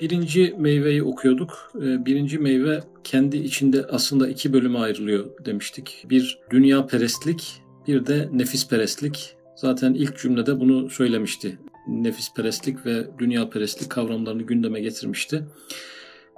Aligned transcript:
Birinci 0.00 0.54
meyveyi 0.58 1.02
okuyorduk. 1.02 1.72
Ee, 1.76 2.06
birinci 2.06 2.38
meyve 2.38 2.80
kendi 3.04 3.36
içinde 3.36 3.86
aslında 3.90 4.28
iki 4.28 4.52
bölüme 4.52 4.78
ayrılıyor 4.78 5.24
demiştik. 5.44 6.06
Bir 6.10 6.38
dünya 6.50 6.86
perestlik, 6.86 7.62
bir 7.88 8.06
de 8.06 8.28
nefis 8.32 8.68
perestlik. 8.68 9.36
Zaten 9.56 9.94
ilk 9.94 10.18
cümlede 10.18 10.60
bunu 10.60 10.90
söylemişti. 10.90 11.58
Nefis 11.88 12.34
perestlik 12.34 12.86
ve 12.86 13.06
dünya 13.18 13.50
perestlik 13.50 13.90
kavramlarını 13.90 14.42
gündeme 14.42 14.80
getirmişti. 14.80 15.44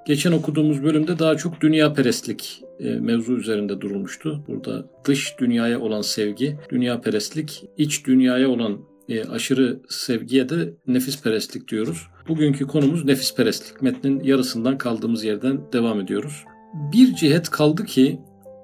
Geçen 0.07 0.32
okuduğumuz 0.32 0.82
bölümde 0.82 1.18
daha 1.18 1.36
çok 1.36 1.61
dünya 1.61 1.93
perestlik 1.93 2.62
e, 2.80 2.91
mevzu 2.91 3.32
üzerinde 3.32 3.80
durulmuştu. 3.80 4.45
Burada 4.48 4.86
dış 5.04 5.34
dünyaya 5.38 5.80
olan 5.80 6.02
sevgi, 6.02 6.59
dünya 6.70 7.00
perestlik, 7.00 7.64
iç 7.79 8.07
dünyaya 8.07 8.48
olan 8.48 8.79
e, 9.09 9.25
aşırı 9.25 9.80
sevgiye 9.88 10.48
de 10.48 10.75
nefis 10.86 11.23
perestlik 11.23 11.68
diyoruz. 11.68 12.06
Bugünkü 12.28 12.66
konumuz 12.66 13.05
nefis 13.05 13.34
perestlik. 13.34 13.83
Metnin 13.83 14.20
yarısından 14.20 14.78
kaldığımız 14.78 15.24
yerden 15.24 15.60
devam 15.73 16.01
ediyoruz. 16.01 16.45
Bir 16.92 17.14
cihet 17.14 17.50
kaldı 17.50 17.84
ki 17.84 18.20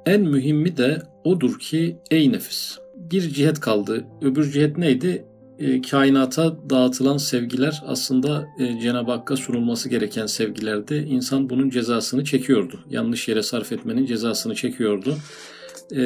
en 0.06 0.20
mühimmi 0.20 0.76
de 0.76 1.02
odur 1.24 1.58
ki 1.58 1.96
ey 2.10 2.32
nefis. 2.32 2.78
Bir 2.96 3.20
cihet 3.20 3.60
kaldı. 3.60 4.04
Öbür 4.22 4.52
cihet 4.52 4.78
neydi? 4.78 5.24
E, 5.58 5.82
kainata 5.82 6.70
dağıtılan 6.70 7.16
sevgiler 7.16 7.82
aslında 7.86 8.48
e, 8.58 8.80
Cenab-ı 8.80 9.10
Hakk'a 9.10 9.36
sunulması 9.36 9.88
gereken 9.88 10.26
sevgilerdi. 10.26 10.94
İnsan 10.94 11.50
bunun 11.50 11.70
cezasını 11.70 12.24
çekiyordu. 12.24 12.80
Yanlış 12.90 13.28
yere 13.28 13.42
sarf 13.42 13.72
etmenin 13.72 14.06
cezasını 14.06 14.54
çekiyordu. 14.54 15.16
E, 15.92 15.96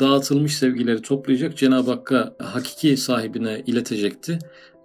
dağıtılmış 0.00 0.56
sevgileri 0.56 1.02
toplayacak, 1.02 1.56
Cenab-ı 1.56 1.90
Hakk'a 1.90 2.34
hakiki 2.38 2.96
sahibine 2.96 3.62
iletecekti. 3.66 4.38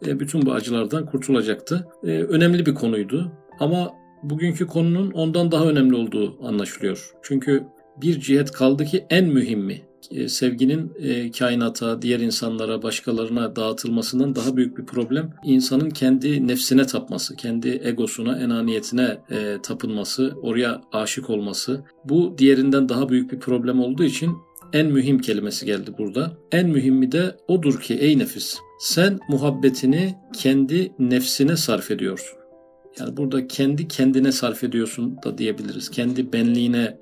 E, 0.05 0.19
bütün 0.19 0.45
bu 0.45 0.53
acılardan 0.53 1.05
kurtulacaktı. 1.05 1.87
E, 2.03 2.07
önemli 2.07 2.65
bir 2.65 2.75
konuydu 2.75 3.31
ama 3.59 3.93
bugünkü 4.23 4.67
konunun 4.67 5.11
ondan 5.11 5.51
daha 5.51 5.65
önemli 5.65 5.95
olduğu 5.95 6.47
anlaşılıyor. 6.47 7.11
Çünkü 7.21 7.63
bir 8.01 8.19
cihet 8.19 8.51
kaldı 8.51 8.85
ki 8.85 9.05
en 9.09 9.25
mühimmi 9.25 9.81
sevginin 10.27 10.91
e, 10.99 11.31
kainata, 11.31 12.01
diğer 12.01 12.19
insanlara, 12.19 12.83
başkalarına 12.83 13.55
dağıtılmasından 13.55 14.35
daha 14.35 14.57
büyük 14.57 14.77
bir 14.77 14.85
problem 14.85 15.33
insanın 15.43 15.89
kendi 15.89 16.47
nefsine 16.47 16.85
tapması, 16.85 17.35
kendi 17.35 17.81
egosuna, 17.83 18.39
enaniyetine 18.39 19.17
e, 19.31 19.57
tapınması, 19.63 20.33
oraya 20.41 20.81
aşık 20.91 21.29
olması. 21.29 21.83
Bu 22.05 22.35
diğerinden 22.37 22.89
daha 22.89 23.09
büyük 23.09 23.31
bir 23.31 23.39
problem 23.39 23.79
olduğu 23.79 24.03
için 24.03 24.31
en 24.73 24.87
mühim 24.87 25.19
kelimesi 25.19 25.65
geldi 25.65 25.91
burada. 25.97 26.37
En 26.51 26.69
mühimi 26.69 27.11
de 27.11 27.35
odur 27.47 27.81
ki 27.81 27.93
ey 27.93 28.19
nefis 28.19 28.57
sen 28.79 29.19
muhabbetini 29.29 30.15
kendi 30.33 30.91
nefsine 30.99 31.57
sarf 31.57 31.91
ediyorsun. 31.91 32.37
Yani 32.99 33.17
burada 33.17 33.47
kendi 33.47 33.87
kendine 33.87 34.31
sarf 34.31 34.63
ediyorsun 34.63 35.17
da 35.23 35.37
diyebiliriz. 35.37 35.89
Kendi 35.89 36.33
benliğine 36.33 36.97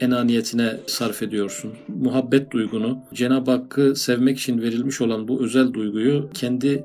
enaniyetine 0.00 0.76
sarf 0.86 1.22
ediyorsun. 1.22 1.72
Muhabbet 1.88 2.50
duygunu, 2.50 2.98
Cenab-ı 3.14 3.50
Hakk'ı 3.50 3.96
sevmek 3.96 4.38
için 4.38 4.62
verilmiş 4.62 5.00
olan 5.00 5.28
bu 5.28 5.44
özel 5.44 5.72
duyguyu 5.72 6.30
kendi 6.34 6.84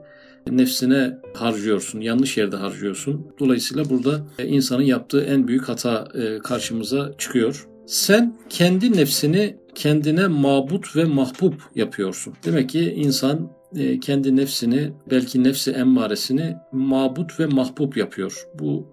nefsine 0.50 1.18
harcıyorsun, 1.34 2.02
yanlış 2.02 2.38
yerde 2.38 2.56
harcıyorsun. 2.56 3.28
Dolayısıyla 3.40 3.90
burada 3.90 4.22
insanın 4.44 4.84
yaptığı 4.84 5.22
en 5.22 5.48
büyük 5.48 5.70
hata 5.70 6.08
e, 6.14 6.40
karşımıza 6.40 7.12
çıkıyor. 7.18 7.68
Sen 7.86 8.38
kendi 8.50 8.94
nefsini 8.94 9.58
kendine 9.76 10.28
mabut 10.28 10.96
ve 10.96 11.04
mahbub 11.04 11.54
yapıyorsun. 11.76 12.34
Demek 12.46 12.70
ki 12.70 12.94
insan 12.98 13.52
e, 13.76 14.00
kendi 14.00 14.36
nefsini, 14.36 14.92
belki 15.12 15.44
nefsi 15.44 15.72
emmaresini 15.72 16.56
mabut 16.72 17.40
ve 17.40 17.46
mahbub 17.46 17.96
yapıyor. 17.96 18.48
Bu 18.60 18.88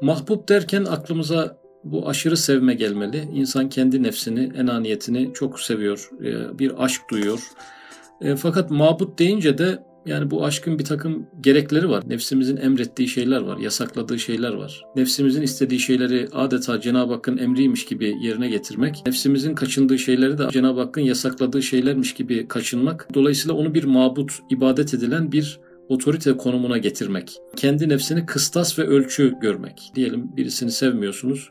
mahbub 0.00 0.48
derken 0.48 0.84
aklımıza 0.84 1.61
bu 1.84 2.08
aşırı 2.08 2.36
sevme 2.36 2.74
gelmeli. 2.74 3.28
İnsan 3.34 3.68
kendi 3.68 4.02
nefsini, 4.02 4.52
enaniyetini 4.56 5.30
çok 5.34 5.60
seviyor. 5.60 6.10
E, 6.24 6.58
bir 6.58 6.84
aşk 6.84 7.02
duyuyor. 7.10 7.40
E, 8.20 8.36
fakat 8.36 8.70
mabut 8.70 9.18
deyince 9.18 9.58
de 9.58 9.82
yani 10.06 10.30
bu 10.30 10.44
aşkın 10.44 10.78
bir 10.78 10.84
takım 10.84 11.26
gerekleri 11.40 11.88
var. 11.90 12.04
Nefsimizin 12.06 12.56
emrettiği 12.56 13.08
şeyler 13.08 13.40
var, 13.40 13.58
yasakladığı 13.58 14.18
şeyler 14.18 14.52
var. 14.52 14.84
Nefsimizin 14.96 15.42
istediği 15.42 15.80
şeyleri 15.80 16.28
adeta 16.32 16.80
Cenab-ı 16.80 17.12
Hakk'ın 17.12 17.38
emriymiş 17.38 17.84
gibi 17.84 18.14
yerine 18.22 18.48
getirmek, 18.48 19.02
nefsimizin 19.06 19.54
kaçındığı 19.54 19.98
şeyleri 19.98 20.38
de 20.38 20.48
Cenab-ı 20.50 20.80
Hakk'ın 20.80 21.00
yasakladığı 21.00 21.62
şeylermiş 21.62 22.14
gibi 22.14 22.48
kaçınmak. 22.48 23.08
Dolayısıyla 23.14 23.56
onu 23.56 23.74
bir 23.74 23.84
mabut, 23.84 24.32
ibadet 24.50 24.94
edilen 24.94 25.32
bir 25.32 25.60
otorite 25.88 26.36
konumuna 26.36 26.78
getirmek. 26.78 27.38
Kendi 27.56 27.88
nefsini 27.88 28.26
kıstas 28.26 28.78
ve 28.78 28.82
ölçü 28.82 29.34
görmek. 29.40 29.92
Diyelim 29.94 30.36
birisini 30.36 30.70
sevmiyorsunuz 30.70 31.50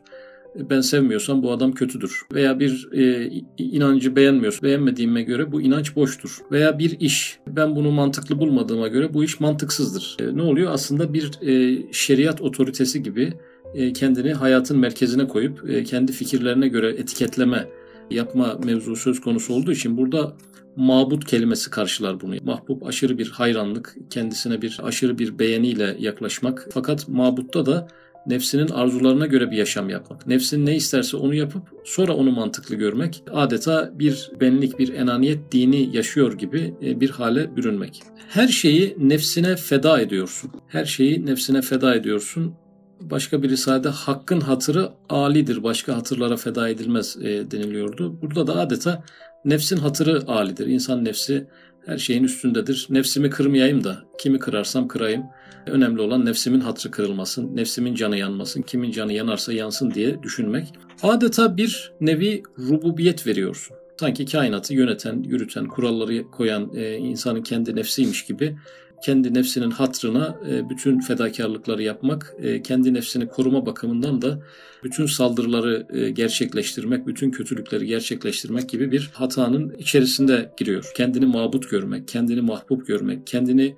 ben 0.56 0.82
sevmiyorsam 0.82 1.44
bu 1.44 1.52
adam 1.52 1.72
kötüdür. 1.72 2.22
Veya 2.34 2.60
bir 2.60 2.90
e, 2.94 3.32
inancı 3.58 4.16
beğenmiyorsun. 4.16 4.62
Beğenmediğime 4.64 5.24
göre 5.24 5.52
bu 5.52 5.62
inanç 5.62 5.96
boştur. 5.96 6.38
Veya 6.52 6.80
bir 6.80 7.00
iş. 7.00 7.40
Ben 7.48 7.76
bunu 7.76 7.92
mantıklı 7.92 8.40
bulmadığıma 8.40 8.88
göre 8.88 9.14
bu 9.14 9.24
iş 9.24 9.40
mantıksızdır. 9.40 10.18
E, 10.20 10.38
ne 10.38 10.42
oluyor? 10.42 10.72
Aslında 10.72 11.14
bir 11.14 11.32
e, 11.48 11.84
şeriat 11.92 12.42
otoritesi 12.42 13.04
gibi 13.04 13.34
e, 13.74 13.94
kendini 13.94 14.34
hayatın 14.34 14.80
merkezine 14.80 15.28
koyup 15.28 15.70
e, 15.70 15.84
kendi 15.84 16.12
fikirlerine 16.12 16.68
göre 16.68 16.90
etiketleme 16.90 17.68
yapma 18.12 18.60
mevzu 18.64 18.96
söz 18.96 19.22
konusu 19.22 19.54
olduğu 19.54 19.72
için 19.72 19.98
burada 19.98 20.34
mabut 20.76 21.26
kelimesi 21.26 21.70
karşılar 21.70 22.22
bunu. 22.22 22.36
Mahbub 22.44 22.82
aşırı 22.82 23.18
bir 23.18 23.30
hayranlık, 23.30 23.96
kendisine 24.10 24.62
bir 24.62 24.80
aşırı 24.84 25.20
bir 25.20 25.40
beğeniyle 25.40 25.96
yaklaşmak. 26.00 26.68
Fakat 26.72 27.08
mabutta 27.08 27.66
da 27.66 27.88
nefsinin 28.28 28.68
arzularına 28.68 29.26
göre 29.26 29.52
bir 29.52 29.58
yaşam 29.58 29.90
yapmak. 29.90 30.28
Nefsin 30.28 30.66
ne 30.66 30.76
isterse 30.76 31.18
onu 31.18 31.36
yapıp 31.36 31.64
sonra 31.86 32.14
onu 32.14 32.32
mantıklı 32.32 32.76
görmek. 32.76 33.24
Adeta 33.32 33.92
bir 34.00 34.32
benlik, 34.40 34.80
bir 34.80 34.94
enaniyet 34.94 35.52
dini 35.52 35.96
yaşıyor 35.96 36.34
gibi 36.34 36.74
e, 36.84 37.00
bir 37.00 37.10
hale 37.10 37.56
bürünmek. 37.56 38.04
Her 38.30 38.48
şeyi 38.48 38.96
nefsine 39.00 39.56
feda 39.56 40.02
ediyorsun. 40.02 40.52
Her 40.68 40.86
şeyi 40.86 41.26
nefsine 41.26 41.62
feda 41.62 41.96
ediyorsun. 41.96 42.54
Başka 43.02 43.44
bir 43.44 43.50
risalede 43.50 43.90
hakkın 43.90 44.40
hatırı 44.40 44.90
alidir, 45.10 45.64
başka 45.64 45.98
hatırlara 45.98 46.38
feda 46.38 46.70
edilmez 46.70 47.18
e, 47.22 47.52
deniliyordu. 47.52 48.22
Burada 48.22 48.48
da 48.48 48.60
adeta 48.60 49.04
nefsin 49.46 49.78
hatırı 49.78 50.24
alidir. 50.28 50.68
İnsan 50.68 51.06
nefsi 51.06 51.48
her 51.86 51.98
şeyin 51.98 52.24
üstündedir. 52.24 52.88
Nefsimi 52.90 53.30
kırmayayım 53.30 53.84
da 53.84 54.04
kimi 54.18 54.40
kırarsam 54.40 54.88
kırayım. 54.88 55.24
Önemli 55.68 56.02
olan 56.02 56.26
nefsimin 56.26 56.60
hatrı 56.60 56.92
kırılmasın, 56.92 57.56
nefsimin 57.56 57.96
canı 57.96 58.18
yanmasın, 58.18 58.62
kimin 58.62 58.92
canı 58.92 59.14
yanarsa 59.14 59.54
yansın 59.54 59.92
diye 59.92 60.24
düşünmek. 60.24 60.68
Adeta 61.04 61.58
bir 61.58 61.92
nevi 62.02 62.44
rububiyet 62.60 63.28
veriyorsun. 63.28 63.78
Sanki 64.00 64.26
kainatı 64.26 64.74
yöneten, 64.74 65.24
yürüten, 65.24 65.68
kuralları 65.68 66.32
koyan 66.32 66.72
e, 66.76 66.98
insanın 66.98 67.42
kendi 67.42 67.76
nefsiymiş 67.76 68.26
gibi 68.26 68.58
kendi 69.02 69.34
nefsinin 69.34 69.72
hatrına 69.72 70.40
e, 70.50 70.70
bütün 70.70 71.00
fedakarlıkları 71.00 71.84
yapmak, 71.84 72.36
e, 72.42 72.62
kendi 72.62 72.94
nefsini 72.94 73.28
koruma 73.28 73.66
bakımından 73.66 74.22
da 74.22 74.40
bütün 74.84 75.06
saldırıları 75.06 75.88
e, 75.90 76.10
gerçekleştirmek, 76.10 77.08
bütün 77.08 77.32
kötülükleri 77.32 77.86
gerçekleştirmek 77.86 78.70
gibi 78.70 78.92
bir 78.92 79.10
hatanın 79.14 79.76
içerisinde 79.78 80.52
giriyor. 80.58 80.92
Kendini 80.96 81.26
mabut 81.26 81.70
görmek, 81.70 82.08
kendini 82.08 82.42
mahbub 82.42 82.88
görmek, 82.88 83.28
kendini 83.28 83.76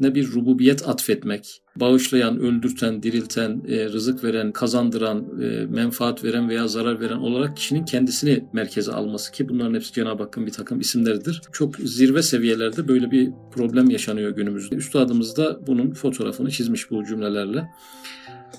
ne 0.00 0.14
bir 0.14 0.32
rububiyet 0.32 0.88
atfetmek, 0.88 1.62
bağışlayan, 1.76 2.38
öldürten, 2.38 3.02
dirilten, 3.02 3.62
e, 3.68 3.84
rızık 3.84 4.24
veren, 4.24 4.52
kazandıran, 4.52 5.42
e, 5.42 5.66
menfaat 5.66 6.24
veren 6.24 6.48
veya 6.48 6.68
zarar 6.68 7.00
veren 7.00 7.16
olarak 7.16 7.56
kişinin 7.56 7.84
kendisini 7.84 8.44
merkeze 8.52 8.92
alması 8.92 9.32
ki 9.32 9.48
bunların 9.48 9.74
hepsi 9.74 9.92
Cenab-ı 9.92 10.22
Hakk'ın 10.22 10.46
bir 10.46 10.52
takım 10.52 10.80
isimleridir. 10.80 11.42
Çok 11.52 11.76
zirve 11.76 12.22
seviyelerde 12.22 12.88
böyle 12.88 13.10
bir 13.10 13.30
problem 13.52 13.90
yaşanıyor 13.90 14.30
günümüzde. 14.30 14.74
Üstadımız 14.74 15.36
da 15.36 15.66
bunun 15.66 15.90
fotoğrafını 15.90 16.50
çizmiş 16.50 16.90
bu 16.90 17.04
cümlelerle. 17.04 17.68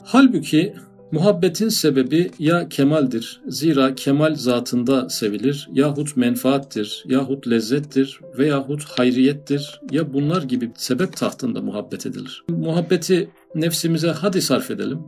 Halbuki 0.04 0.74
Muhabbetin 1.12 1.69
sebebi 1.69 2.31
ya 2.39 2.69
kemaldir. 2.69 3.42
Zira 3.48 3.95
kemal 3.95 4.36
zatında 4.36 5.09
sevilir 5.09 5.69
yahut 5.74 6.18
menfaattir 6.18 7.04
yahut 7.07 7.48
lezzettir 7.50 8.19
veyahut 8.38 8.83
hayriyettir 8.83 9.81
ya 9.92 10.13
bunlar 10.13 10.44
gibi 10.44 10.71
sebep 10.77 11.18
tahtında 11.18 11.62
muhabbet 11.62 12.06
edilir. 12.06 12.44
Muhabbeti 12.50 13.30
nefsimize 13.56 14.07
hadi 14.07 14.42
sarf 14.42 14.71
edelim. 14.71 15.00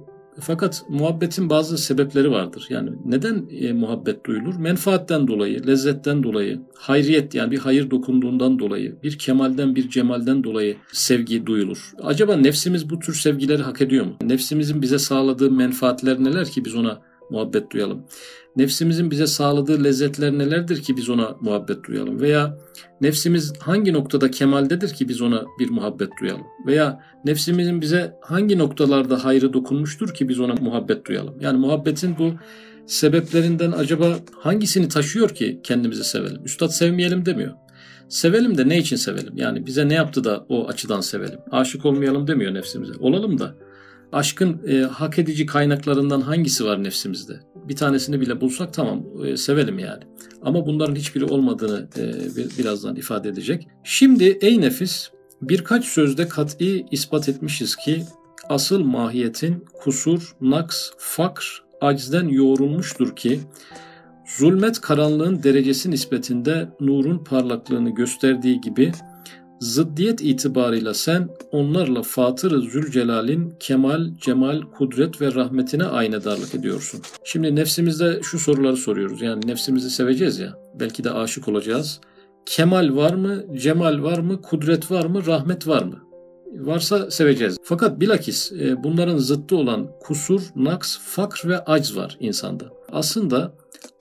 Fakat 0.42 0.84
muhabbetin 0.90 1.50
bazı 1.50 1.78
sebepleri 1.78 2.32
vardır. 2.32 2.66
Yani 2.70 2.90
neden 3.06 3.46
e, 3.62 3.74
muhabbet 3.74 4.26
duyulur? 4.26 4.56
Menfaatten 4.56 5.28
dolayı, 5.28 5.68
lezzetten 5.68 6.24
dolayı, 6.24 6.62
hayriyet 6.76 7.36
yani 7.36 7.52
bir 7.52 7.58
hayır 7.58 7.92
dokunduğundan 7.92 8.60
dolayı, 8.60 8.96
bir 9.04 9.18
kemalden, 9.18 9.76
bir 9.76 9.90
cemalden 9.90 10.44
dolayı 10.44 10.78
sevgi 10.92 11.46
duyulur. 11.46 11.92
Acaba 12.04 12.36
nefsimiz 12.36 12.90
bu 12.90 13.00
tür 13.00 13.14
sevgileri 13.14 13.64
hak 13.64 13.82
ediyor 13.82 14.06
mu? 14.06 14.16
Nefsimizin 14.22 14.82
bize 14.82 15.00
sağladığı 15.00 15.52
menfaatler 15.52 16.24
neler 16.24 16.46
ki 16.46 16.66
biz 16.66 16.76
ona 16.76 17.09
muhabbet 17.30 17.72
duyalım? 17.72 18.06
Nefsimizin 18.56 19.12
bize 19.12 19.28
sağladığı 19.28 19.84
lezzetler 19.84 20.32
nelerdir 20.32 20.82
ki 20.82 20.98
biz 20.98 21.10
ona 21.10 21.36
muhabbet 21.42 21.84
duyalım? 21.88 22.22
Veya 22.22 22.58
nefsimiz 23.02 23.54
hangi 23.60 23.94
noktada 23.94 24.32
kemaldedir 24.32 24.94
ki 24.94 25.10
biz 25.10 25.22
ona 25.22 25.46
bir 25.60 25.70
muhabbet 25.70 26.10
duyalım? 26.22 26.46
Veya 26.66 27.00
nefsimizin 27.26 27.82
bize 27.82 28.14
hangi 28.22 28.58
noktalarda 28.58 29.26
hayrı 29.26 29.54
dokunmuştur 29.54 30.14
ki 30.14 30.30
biz 30.30 30.40
ona 30.40 30.54
muhabbet 30.54 31.06
duyalım? 31.06 31.36
Yani 31.40 31.58
muhabbetin 31.58 32.16
bu 32.20 32.34
sebeplerinden 32.86 33.72
acaba 33.72 34.16
hangisini 34.40 34.88
taşıyor 34.88 35.30
ki 35.30 35.60
kendimizi 35.64 36.04
sevelim? 36.04 36.46
Üstad 36.46 36.70
sevmeyelim 36.70 37.26
demiyor. 37.26 37.54
Sevelim 38.10 38.58
de 38.58 38.70
ne 38.70 38.78
için 38.78 38.96
sevelim? 38.96 39.38
Yani 39.38 39.66
bize 39.66 39.90
ne 39.90 39.94
yaptı 39.94 40.24
da 40.24 40.46
o 40.50 40.68
açıdan 40.68 41.02
sevelim? 41.02 41.40
Aşık 41.52 41.86
olmayalım 41.86 42.28
demiyor 42.28 42.54
nefsimize. 42.54 42.94
Olalım 43.00 43.40
da 43.40 43.56
aşkın 44.12 44.62
e, 44.68 44.82
hak 44.82 45.20
edici 45.20 45.46
kaynaklarından 45.46 46.22
hangisi 46.22 46.66
var 46.66 46.84
nefsimizde? 46.84 47.40
Bir 47.56 47.76
tanesini 47.76 48.22
bile 48.22 48.42
bulsak 48.42 48.74
tamam 48.74 49.04
e, 49.26 49.38
sevelim 49.38 49.80
yani. 49.80 50.04
Ama 50.42 50.66
bunların 50.66 50.96
hiçbiri 50.96 51.26
olmadığını 51.26 51.88
e, 51.98 52.58
birazdan 52.58 52.96
ifade 52.96 53.30
edecek. 53.30 53.68
Şimdi 53.84 54.38
ey 54.42 54.62
nefis 54.62 55.10
birkaç 55.42 55.86
sözde 55.86 56.28
kat'i 56.28 56.86
ispat 56.92 57.30
etmişiz 57.30 57.76
ki 57.76 58.04
asıl 58.50 58.84
mahiyetin 58.84 59.66
kusur, 59.74 60.36
naks, 60.42 60.90
fakr, 60.98 61.64
acizden 61.82 62.28
yoğrulmuştur 62.28 63.16
ki 63.16 63.40
zulmet 64.38 64.82
karanlığın 64.82 65.44
derecesi 65.44 65.92
nispetinde 65.92 66.70
nurun 66.80 67.24
parlaklığını 67.24 67.90
gösterdiği 67.90 68.62
gibi 68.62 68.92
Zıddiyet 69.60 70.22
itibarıyla 70.22 70.94
sen 70.94 71.30
onlarla 71.52 72.04
Fatır-ı 72.04 72.62
Zülcelal'in 72.62 73.54
kemal, 73.60 74.10
cemal, 74.22 74.62
kudret 74.62 75.22
ve 75.22 75.34
rahmetine 75.34 75.84
aynedarlık 75.84 76.56
ediyorsun. 76.56 77.02
Şimdi 77.24 77.56
nefsimizde 77.56 78.20
şu 78.24 78.40
soruları 78.40 78.78
soruyoruz. 78.78 79.22
Yani 79.22 79.48
nefsimizi 79.48 79.90
seveceğiz 79.90 80.40
ya. 80.40 80.54
Belki 80.80 81.04
de 81.04 81.12
aşık 81.12 81.48
olacağız. 81.48 82.00
Kemal 82.46 82.96
var 82.96 83.14
mı? 83.14 83.44
Cemal 83.56 84.04
var 84.04 84.18
mı? 84.18 84.42
Kudret 84.42 84.92
var 84.92 85.06
mı? 85.06 85.26
Rahmet 85.26 85.68
var 85.68 85.84
mı? 85.84 86.00
Varsa 86.54 87.12
seveceğiz. 87.12 87.58
Fakat 87.64 88.00
bilakis 88.00 88.52
e, 88.52 88.84
bunların 88.84 89.18
zıttı 89.18 89.56
olan 89.56 89.88
kusur, 90.00 90.42
naks, 90.56 90.98
fakr 91.00 91.48
ve 91.48 91.60
acz 91.66 91.96
var 91.96 92.18
insanda. 92.20 92.66
Aslında 92.92 93.52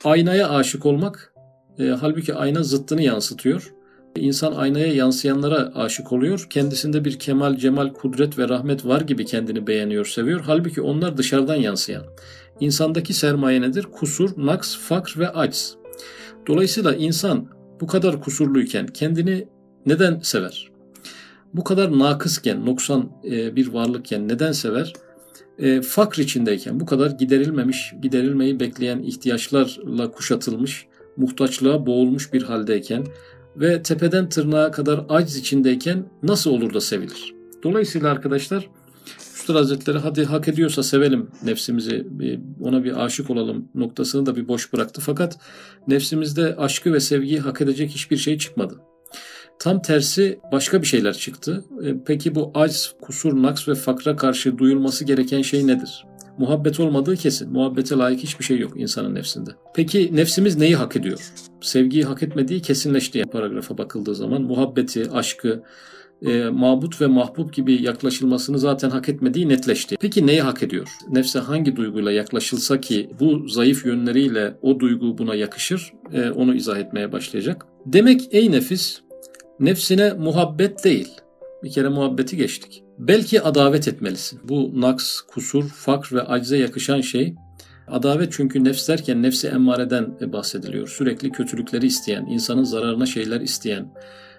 aynaya 0.05 0.51
aşık 0.51 0.87
olmak 0.87 1.35
e, 1.79 1.85
halbuki 1.85 2.35
ayna 2.35 2.63
zıttını 2.63 3.03
yansıtıyor 3.03 3.78
İnsan 4.19 4.53
aynaya 4.53 4.95
yansıyanlara 4.95 5.73
aşık 5.75 6.13
oluyor. 6.13 6.47
Kendisinde 6.51 7.05
bir 7.05 7.19
kemal, 7.19 7.57
cemal, 7.57 7.93
kudret 7.93 8.39
ve 8.39 8.49
rahmet 8.49 8.87
var 8.87 9.01
gibi 9.01 9.25
kendini 9.25 9.67
beğeniyor, 9.67 10.07
seviyor. 10.07 10.41
Halbuki 10.47 10.81
onlar 10.81 11.17
dışarıdan 11.17 11.57
yansıyan. 11.57 12.05
İnsandaki 12.61 13.15
sermaye 13.15 13.61
nedir? 13.61 13.83
Kusur, 13.93 14.31
naks, 14.37 14.77
fakr 14.77 15.19
ve 15.19 15.29
aciz. 15.29 15.77
Dolayısıyla 16.47 16.95
insan 16.95 17.49
bu 17.81 17.87
kadar 17.87 18.21
kusurluyken 18.21 18.87
kendini 18.87 19.49
neden 19.87 20.19
sever? 20.19 20.71
Bu 21.55 21.65
kadar 21.65 21.99
nakısken, 21.99 22.67
noksan 22.67 23.11
e, 23.25 23.57
bir 23.57 23.69
varlıkken 23.73 24.29
neden 24.29 24.53
sever? 24.53 24.93
E, 25.59 25.83
fakr 25.83 26.19
içindeyken, 26.19 26.81
bu 26.81 26.87
kadar 26.87 27.11
giderilmemiş, 27.11 27.95
giderilmeyi 28.03 28.61
bekleyen 28.61 29.03
ihtiyaçlarla 29.03 30.11
kuşatılmış, 30.11 30.87
muhtaçlığa 31.17 31.87
boğulmuş 31.87 32.33
bir 32.33 32.43
haldeyken, 32.43 33.05
ve 33.61 33.83
tepeden 33.83 34.29
tırnağa 34.29 34.71
kadar 34.71 35.05
aciz 35.09 35.37
içindeyken 35.37 36.05
nasıl 36.23 36.51
olur 36.51 36.75
da 36.75 36.81
sevilir? 36.81 37.35
Dolayısıyla 37.63 38.11
arkadaşlar 38.11 38.69
Üstad 39.35 39.55
Hazretleri 39.55 39.99
hadi 39.99 40.25
hak 40.25 40.49
ediyorsa 40.49 40.83
sevelim 40.83 41.31
nefsimizi, 41.43 42.07
ona 42.61 42.85
bir 42.85 43.05
aşık 43.05 43.31
olalım 43.31 43.69
noktasını 43.75 44.27
da 44.27 44.37
bir 44.37 44.49
boş 44.49 44.73
bıraktı. 44.73 45.01
Fakat 45.01 45.39
nefsimizde 45.89 46.57
aşkı 46.57 46.93
ve 46.93 47.01
sevgiyi 47.01 47.41
hak 47.41 47.61
edecek 47.61 47.91
hiçbir 47.91 48.17
şey 48.17 48.39
çıkmadı. 48.39 48.75
Tam 49.59 49.83
tersi 49.83 50.39
başka 50.53 50.83
bir 50.83 50.87
şeyler 50.87 51.15
çıktı. 51.15 51.65
E, 51.85 51.95
peki 52.07 52.35
bu 52.35 52.51
aciz, 52.55 52.95
kusur, 53.01 53.43
naks 53.43 53.69
ve 53.69 53.75
fakra 53.75 54.17
karşı 54.17 54.59
duyulması 54.59 55.05
gereken 55.05 55.43
şey 55.43 55.67
nedir? 55.67 56.05
muhabbet 56.39 56.81
olmadığı 56.81 57.17
kesin. 57.17 57.53
Muhabbete 57.53 57.95
layık 57.95 58.21
hiçbir 58.21 58.45
şey 58.45 58.59
yok 58.59 58.73
insanın 58.77 59.15
nefsinde. 59.15 59.51
Peki 59.75 60.17
nefsimiz 60.17 60.57
neyi 60.57 60.77
hak 60.77 60.97
ediyor? 60.97 61.19
Sevgiyi 61.61 62.05
hak 62.05 62.23
etmediği 62.23 62.63
kesinleşti 62.63 63.23
paragrafa 63.23 63.79
bakıldığı 63.79 64.15
zaman. 64.15 64.43
Muhabbeti, 64.43 65.11
aşkı, 65.11 65.63
e, 66.23 66.45
mabut 66.45 67.01
ve 67.01 67.07
mahbub 67.07 67.53
gibi 67.53 67.83
yaklaşılmasını 67.83 68.59
zaten 68.59 68.91
hak 68.91 69.09
etmediği 69.09 69.49
netleşti. 69.49 69.97
Peki 70.01 70.27
neyi 70.27 70.43
hak 70.43 70.63
ediyor? 70.63 70.89
Nefse 71.11 71.39
hangi 71.39 71.77
duyguyla 71.77 72.13
yaklaşılsa 72.13 72.81
ki 72.81 73.11
bu 73.21 73.49
zayıf 73.49 73.87
yönleriyle 73.87 74.55
o 74.63 74.81
duygu 74.81 75.19
buna 75.19 75.35
yakışır? 75.35 75.93
E, 76.13 76.31
onu 76.31 76.55
izah 76.55 76.79
etmeye 76.79 77.13
başlayacak. 77.13 77.67
Demek 77.87 78.29
ey 78.31 78.53
nefis 78.53 79.01
nefsine 79.61 80.13
muhabbet 80.13 80.85
değil. 80.85 81.09
Bir 81.63 81.71
kere 81.71 81.89
muhabbeti 81.89 82.37
geçtik. 82.37 82.83
Belki 82.99 83.43
adavet 83.43 83.89
etmelisin. 83.89 84.41
Bu 84.45 84.81
naks, 84.81 85.21
kusur, 85.21 85.69
fakr 85.69 86.13
ve 86.13 86.23
acize 86.23 86.59
yakışan 86.59 87.01
şey 87.01 87.35
Adavet 87.91 88.33
çünkü 88.33 88.65
nefs 88.65 88.89
derken 88.89 89.23
nefsi 89.23 89.49
emmareden 89.49 90.33
bahsediliyor. 90.33 90.89
Sürekli 90.89 91.33
kötülükleri 91.33 91.87
isteyen, 91.87 92.27
insanın 92.27 92.65
zararına 92.65 93.07
şeyler 93.07 93.41
isteyen, 93.41 93.95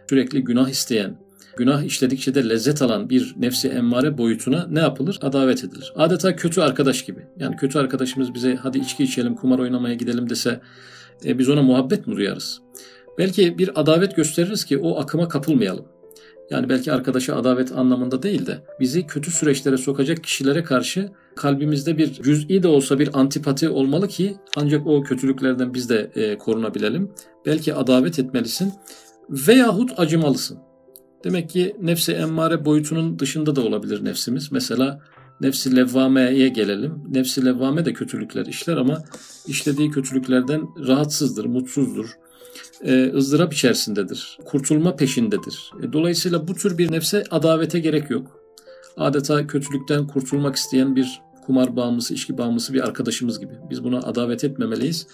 sürekli 0.09 0.43
günah 0.43 0.69
isteyen, 0.69 1.17
günah 1.57 1.83
işledikçe 1.83 2.35
de 2.35 2.49
lezzet 2.49 2.81
alan 2.81 3.09
bir 3.09 3.35
nefsi 3.37 3.67
emmare 3.69 4.17
boyutuna 4.17 4.67
ne 4.69 4.79
yapılır? 4.79 5.19
Adavet 5.21 5.63
edilir. 5.63 5.93
Adeta 5.95 6.35
kötü 6.35 6.61
arkadaş 6.61 7.05
gibi. 7.05 7.27
Yani 7.39 7.55
kötü 7.55 7.79
arkadaşımız 7.79 8.33
bize 8.33 8.55
hadi 8.55 8.77
içki 8.77 9.03
içelim, 9.03 9.35
kumar 9.35 9.59
oynamaya 9.59 9.95
gidelim 9.95 10.29
dese 10.29 10.61
e, 11.25 11.39
biz 11.39 11.49
ona 11.49 11.61
muhabbet 11.61 12.07
mi 12.07 12.15
duyarız? 12.15 12.61
Belki 13.17 13.57
bir 13.57 13.81
adavet 13.81 14.15
gösteririz 14.15 14.65
ki 14.65 14.77
o 14.77 14.99
akıma 14.99 15.27
kapılmayalım. 15.27 15.85
Yani 16.51 16.69
belki 16.69 16.91
arkadaşa 16.91 17.35
adavet 17.35 17.71
anlamında 17.71 18.23
değil 18.23 18.45
de 18.45 18.63
bizi 18.79 19.07
kötü 19.07 19.31
süreçlere 19.31 19.77
sokacak 19.77 20.23
kişilere 20.23 20.63
karşı 20.63 21.09
kalbimizde 21.35 21.97
bir 21.97 22.13
cüz'i 22.13 22.63
de 22.63 22.67
olsa 22.67 22.99
bir 22.99 23.19
antipati 23.19 23.69
olmalı 23.69 24.07
ki 24.07 24.37
ancak 24.55 24.87
o 24.87 25.03
kötülüklerden 25.03 25.73
biz 25.73 25.89
de 25.89 26.11
e, 26.15 26.37
korunabilelim. 26.37 27.11
Belki 27.45 27.73
adavet 27.73 28.19
etmelisin 28.19 28.73
veyahut 29.29 29.99
acımalısın. 29.99 30.57
Demek 31.23 31.49
ki 31.49 31.75
nefsi 31.81 32.11
emmare 32.11 32.65
boyutunun 32.65 33.19
dışında 33.19 33.55
da 33.55 33.61
olabilir 33.61 34.05
nefsimiz. 34.05 34.51
Mesela 34.51 35.01
nefsi 35.41 35.75
levvameye 35.75 36.47
gelelim. 36.47 36.93
Nefsi 37.09 37.45
levvame 37.45 37.85
de 37.85 37.93
kötülükler 37.93 38.45
işler 38.45 38.77
ama 38.77 39.03
işlediği 39.47 39.91
kötülüklerden 39.91 40.87
rahatsızdır, 40.87 41.45
mutsuzdur 41.45 42.09
e, 42.83 43.11
ızdırap 43.13 43.53
içerisindedir. 43.53 44.37
Kurtulma 44.45 44.95
peşindedir. 44.95 45.71
E, 45.83 45.93
dolayısıyla 45.93 46.47
bu 46.47 46.55
tür 46.55 46.77
bir 46.77 46.91
nefse 46.91 47.23
adavete 47.31 47.79
gerek 47.79 48.09
yok. 48.09 48.39
Adeta 48.97 49.47
kötülükten 49.47 50.07
kurtulmak 50.07 50.55
isteyen 50.55 50.95
bir 50.95 51.21
kumar 51.45 51.75
bağımlısı, 51.75 52.13
içki 52.13 52.37
bağımlısı 52.37 52.73
bir 52.73 52.87
arkadaşımız 52.87 53.39
gibi. 53.39 53.53
Biz 53.69 53.83
buna 53.83 53.97
adavet 53.97 54.43
etmemeliyiz. 54.43 55.07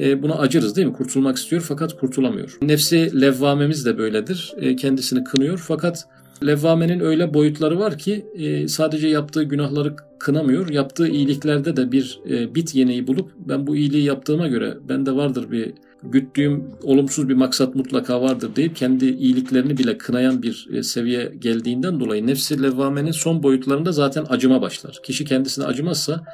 E, 0.00 0.22
buna 0.22 0.34
acırız 0.34 0.76
değil 0.76 0.86
mi? 0.86 0.92
Kurtulmak 0.92 1.36
istiyor 1.36 1.62
fakat 1.68 2.00
kurtulamıyor. 2.00 2.58
Nefsi 2.62 3.20
levvamemiz 3.20 3.86
de 3.86 3.98
böyledir. 3.98 4.54
E, 4.56 4.76
kendisini 4.76 5.24
kınıyor 5.24 5.64
fakat 5.68 6.08
levvamenin 6.46 7.00
öyle 7.00 7.34
boyutları 7.34 7.78
var 7.78 7.98
ki 7.98 8.26
e, 8.34 8.68
sadece 8.68 9.08
yaptığı 9.08 9.42
günahları 9.42 9.96
kınamıyor. 10.18 10.68
Yaptığı 10.68 11.08
iyiliklerde 11.08 11.76
de 11.76 11.92
bir 11.92 12.20
e, 12.30 12.54
bit 12.54 12.74
yeneği 12.74 13.06
bulup 13.06 13.30
ben 13.36 13.66
bu 13.66 13.76
iyiliği 13.76 14.04
yaptığıma 14.04 14.48
göre 14.48 14.78
bende 14.88 15.12
vardır 15.12 15.50
bir 15.50 15.72
güttüğüm 16.02 16.64
olumsuz 16.82 17.28
bir 17.28 17.34
maksat 17.34 17.74
mutlaka 17.74 18.22
vardır 18.22 18.56
deyip 18.56 18.76
kendi 18.76 19.06
iyiliklerini 19.06 19.78
bile 19.78 19.98
kınayan 19.98 20.42
bir 20.42 20.68
e, 20.72 20.82
seviye 20.82 21.32
geldiğinden 21.38 22.00
dolayı 22.00 22.26
nefsi 22.26 22.62
levvamenin 22.62 23.10
son 23.10 23.42
boyutlarında 23.42 23.92
zaten 23.92 24.24
acıma 24.28 24.62
başlar. 24.62 24.98
Kişi 25.02 25.24
kendisine 25.24 25.64
acımazsa 25.64 26.24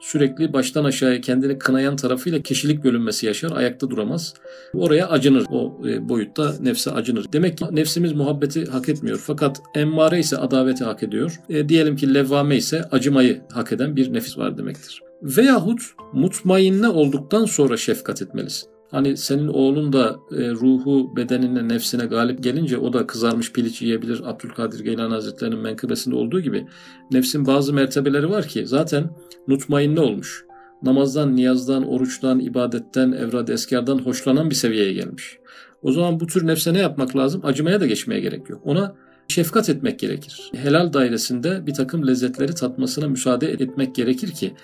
sürekli 0.00 0.52
baştan 0.52 0.84
aşağıya 0.84 1.20
kendini 1.20 1.58
kınayan 1.58 1.96
tarafıyla 1.96 2.42
kişilik 2.42 2.84
bölünmesi 2.84 3.26
yaşar, 3.26 3.50
ayakta 3.56 3.90
duramaz. 3.90 4.34
Oraya 4.74 5.08
acınır, 5.08 5.44
o 5.50 5.80
e, 5.88 6.08
boyutta 6.08 6.54
nefse 6.60 6.90
acınır. 6.90 7.26
Demek 7.32 7.58
ki 7.58 7.64
nefsimiz 7.70 8.12
muhabbeti 8.12 8.64
hak 8.64 8.88
etmiyor. 8.88 9.22
Fakat 9.26 9.62
emmare 9.74 10.18
ise 10.18 10.36
adaveti 10.36 10.84
hak 10.84 11.02
ediyor. 11.02 11.40
E, 11.48 11.68
diyelim 11.68 11.96
ki 11.96 12.14
levvame 12.14 12.56
ise 12.56 12.84
acımayı 12.92 13.42
hak 13.52 13.72
eden 13.72 13.96
bir 13.96 14.12
nefis 14.12 14.38
var 14.38 14.58
demektir. 14.58 15.00
Veyahut 15.22 15.82
mutmainne 16.12 16.88
olduktan 16.88 17.44
sonra 17.44 17.76
şefkat 17.76 18.22
etmelisin. 18.22 18.71
Hani 18.92 19.16
senin 19.16 19.48
oğlun 19.48 19.92
da 19.92 20.20
e, 20.32 20.50
ruhu 20.50 21.16
bedenine, 21.16 21.68
nefsine 21.68 22.06
galip 22.06 22.42
gelince 22.42 22.78
o 22.78 22.92
da 22.92 23.06
kızarmış 23.06 23.52
piliç 23.52 23.82
yiyebilir. 23.82 24.30
Abdülkadir 24.30 24.80
Geylani 24.80 25.14
Hazretleri'nin 25.14 25.58
menkıbesinde 25.58 26.14
olduğu 26.14 26.40
gibi 26.40 26.66
nefsin 27.10 27.46
bazı 27.46 27.72
mertebeleri 27.72 28.30
var 28.30 28.48
ki 28.48 28.66
zaten 28.66 29.10
mutmainne 29.46 30.00
olmuş. 30.00 30.44
Namazdan, 30.82 31.36
niyazdan, 31.36 31.88
oruçtan, 31.88 32.40
ibadetten, 32.40 33.12
evrad 33.12 33.48
eskardan 33.48 33.98
hoşlanan 33.98 34.50
bir 34.50 34.54
seviyeye 34.54 34.92
gelmiş. 34.92 35.38
O 35.82 35.92
zaman 35.92 36.20
bu 36.20 36.26
tür 36.26 36.46
nefse 36.46 36.74
ne 36.74 36.78
yapmak 36.78 37.16
lazım? 37.16 37.40
Acımaya 37.44 37.80
da 37.80 37.86
geçmeye 37.86 38.20
gerek 38.20 38.50
yok. 38.50 38.60
Ona 38.64 38.94
şefkat 39.28 39.68
etmek 39.68 39.98
gerekir. 39.98 40.50
Helal 40.54 40.92
dairesinde 40.92 41.66
bir 41.66 41.74
takım 41.74 42.06
lezzetleri 42.06 42.54
tatmasına 42.54 43.08
müsaade 43.08 43.52
etmek 43.52 43.94
gerekir 43.94 44.30
ki 44.30 44.54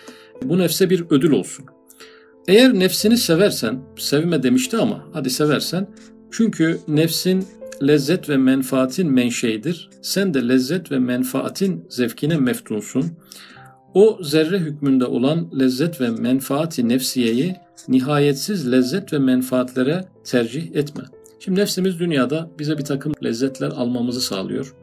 bu 0.42 0.58
nefse 0.58 0.90
bir 0.90 1.04
ödül 1.10 1.30
olsun. 1.30 1.64
Eğer 2.48 2.74
nefsini 2.74 3.16
seversen, 3.16 3.80
sevme 3.96 4.42
demişti 4.42 4.76
ama 4.76 5.04
hadi 5.12 5.30
seversen, 5.30 5.88
çünkü 6.30 6.78
nefsin 6.88 7.46
lezzet 7.82 8.28
ve 8.28 8.36
menfaatin 8.36 9.12
menşeidir. 9.12 9.90
Sen 10.02 10.34
de 10.34 10.48
lezzet 10.48 10.92
ve 10.92 10.98
menfaatin 10.98 11.86
zevkine 11.88 12.36
meftunsun. 12.36 13.06
O 13.94 14.18
zerre 14.22 14.58
hükmünde 14.58 15.04
olan 15.04 15.50
lezzet 15.60 16.00
ve 16.00 16.10
menfaati 16.10 16.88
nefsiyeyi 16.88 17.56
nihayetsiz 17.88 18.72
lezzet 18.72 19.12
ve 19.12 19.18
menfaatlere 19.18 20.04
tercih 20.24 20.76
etme. 20.76 21.02
Şimdi 21.40 21.60
nefsimiz 21.60 21.98
dünyada 21.98 22.50
bize 22.58 22.78
bir 22.78 22.84
takım 22.84 23.12
lezzetler 23.24 23.68
almamızı 23.68 24.20
sağlıyor. 24.20 24.74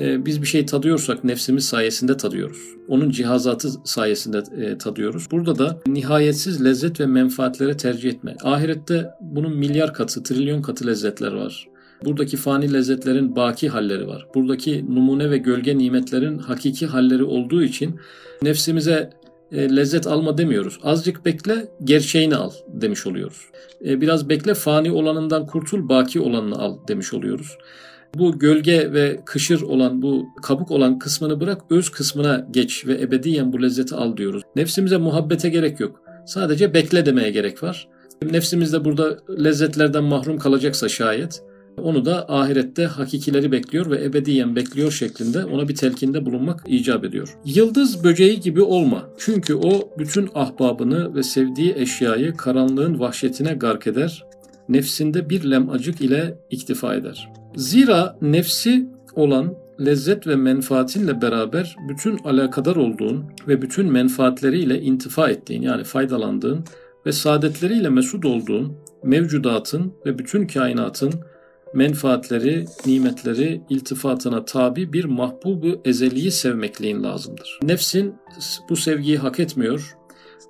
Ee, 0.00 0.26
biz 0.26 0.42
bir 0.42 0.46
şey 0.46 0.66
tadıyorsak 0.66 1.24
nefsimiz 1.24 1.64
sayesinde 1.64 2.16
tadıyoruz. 2.16 2.58
Onun 2.88 3.10
cihazatı 3.10 3.68
sayesinde 3.84 4.42
e, 4.60 4.78
tadıyoruz. 4.78 5.30
Burada 5.30 5.58
da 5.58 5.78
nihayetsiz 5.86 6.64
lezzet 6.64 7.00
ve 7.00 7.06
menfaatlere 7.06 7.76
tercih 7.76 8.10
etme. 8.10 8.36
Ahirette 8.42 9.10
bunun 9.20 9.56
milyar 9.56 9.94
katı, 9.94 10.22
trilyon 10.22 10.62
katı 10.62 10.86
lezzetler 10.86 11.32
var. 11.32 11.68
Buradaki 12.04 12.36
fani 12.36 12.72
lezzetlerin 12.72 13.36
baki 13.36 13.68
halleri 13.68 14.06
var. 14.06 14.26
Buradaki 14.34 14.94
numune 14.94 15.30
ve 15.30 15.38
gölge 15.38 15.78
nimetlerin 15.78 16.38
hakiki 16.38 16.86
halleri 16.86 17.24
olduğu 17.24 17.62
için 17.62 18.00
nefsimize 18.42 19.10
e, 19.52 19.76
lezzet 19.76 20.06
alma 20.06 20.38
demiyoruz. 20.38 20.78
Azıcık 20.82 21.24
bekle, 21.24 21.68
gerçeğini 21.84 22.36
al 22.36 22.50
demiş 22.68 23.06
oluyoruz. 23.06 23.40
E, 23.86 24.00
biraz 24.00 24.28
bekle, 24.28 24.54
fani 24.54 24.92
olanından 24.92 25.46
kurtul, 25.46 25.88
baki 25.88 26.20
olanını 26.20 26.58
al 26.58 26.78
demiş 26.88 27.14
oluyoruz. 27.14 27.58
Bu 28.18 28.38
gölge 28.38 28.92
ve 28.92 29.20
kışır 29.24 29.62
olan, 29.62 30.02
bu 30.02 30.26
kabuk 30.42 30.70
olan 30.70 30.98
kısmını 30.98 31.40
bırak, 31.40 31.62
öz 31.70 31.90
kısmına 31.90 32.46
geç 32.50 32.86
ve 32.86 33.00
ebediyen 33.00 33.52
bu 33.52 33.62
lezzeti 33.62 33.94
al 33.94 34.16
diyoruz. 34.16 34.42
Nefsimize 34.56 34.96
muhabbete 34.96 35.48
gerek 35.48 35.80
yok. 35.80 36.00
Sadece 36.26 36.74
bekle 36.74 37.06
demeye 37.06 37.30
gerek 37.30 37.62
var. 37.62 37.88
Nefsimiz 38.22 38.72
de 38.72 38.84
burada 38.84 39.18
lezzetlerden 39.44 40.04
mahrum 40.04 40.38
kalacaksa 40.38 40.88
şayet 40.88 41.42
onu 41.82 42.04
da 42.04 42.28
ahirette 42.28 42.86
hakikileri 42.86 43.52
bekliyor 43.52 43.90
ve 43.90 44.04
ebediyen 44.04 44.56
bekliyor 44.56 44.92
şeklinde 44.92 45.44
ona 45.44 45.68
bir 45.68 45.74
telkinde 45.74 46.26
bulunmak 46.26 46.64
icap 46.66 47.04
ediyor. 47.04 47.36
Yıldız 47.44 48.04
böceği 48.04 48.40
gibi 48.40 48.62
olma. 48.62 49.08
Çünkü 49.18 49.54
o 49.54 49.88
bütün 49.98 50.28
ahbabını 50.34 51.14
ve 51.14 51.22
sevdiği 51.22 51.74
eşyayı 51.76 52.36
karanlığın 52.36 53.00
vahşetine 53.00 53.54
gark 53.54 53.86
eder. 53.86 54.24
Nefsinde 54.68 55.30
bir 55.30 55.50
lemacık 55.50 56.00
ile 56.00 56.38
iktifa 56.50 56.94
eder. 56.94 57.28
Zira 57.56 58.18
nefsi 58.22 58.86
olan 59.14 59.54
lezzet 59.80 60.26
ve 60.26 60.36
menfaatinle 60.36 61.22
beraber 61.22 61.76
bütün 61.88 62.18
alakadar 62.18 62.76
olduğun 62.76 63.24
ve 63.48 63.62
bütün 63.62 63.92
menfaatleriyle 63.92 64.80
intifa 64.80 65.30
ettiğin 65.30 65.62
yani 65.62 65.84
faydalandığın 65.84 66.64
ve 67.06 67.12
saadetleriyle 67.12 67.88
mesut 67.88 68.24
olduğun 68.24 68.76
mevcudatın 69.04 69.94
ve 70.06 70.18
bütün 70.18 70.46
kainatın 70.46 71.12
menfaatleri, 71.74 72.64
nimetleri, 72.86 73.62
iltifatına 73.70 74.44
tabi 74.44 74.92
bir 74.92 75.04
mahbubu 75.04 75.80
ezeliyi 75.84 76.30
sevmekliğin 76.30 77.02
lazımdır. 77.02 77.58
Nefsin 77.62 78.14
bu 78.68 78.76
sevgiyi 78.76 79.18
hak 79.18 79.40
etmiyor. 79.40 79.96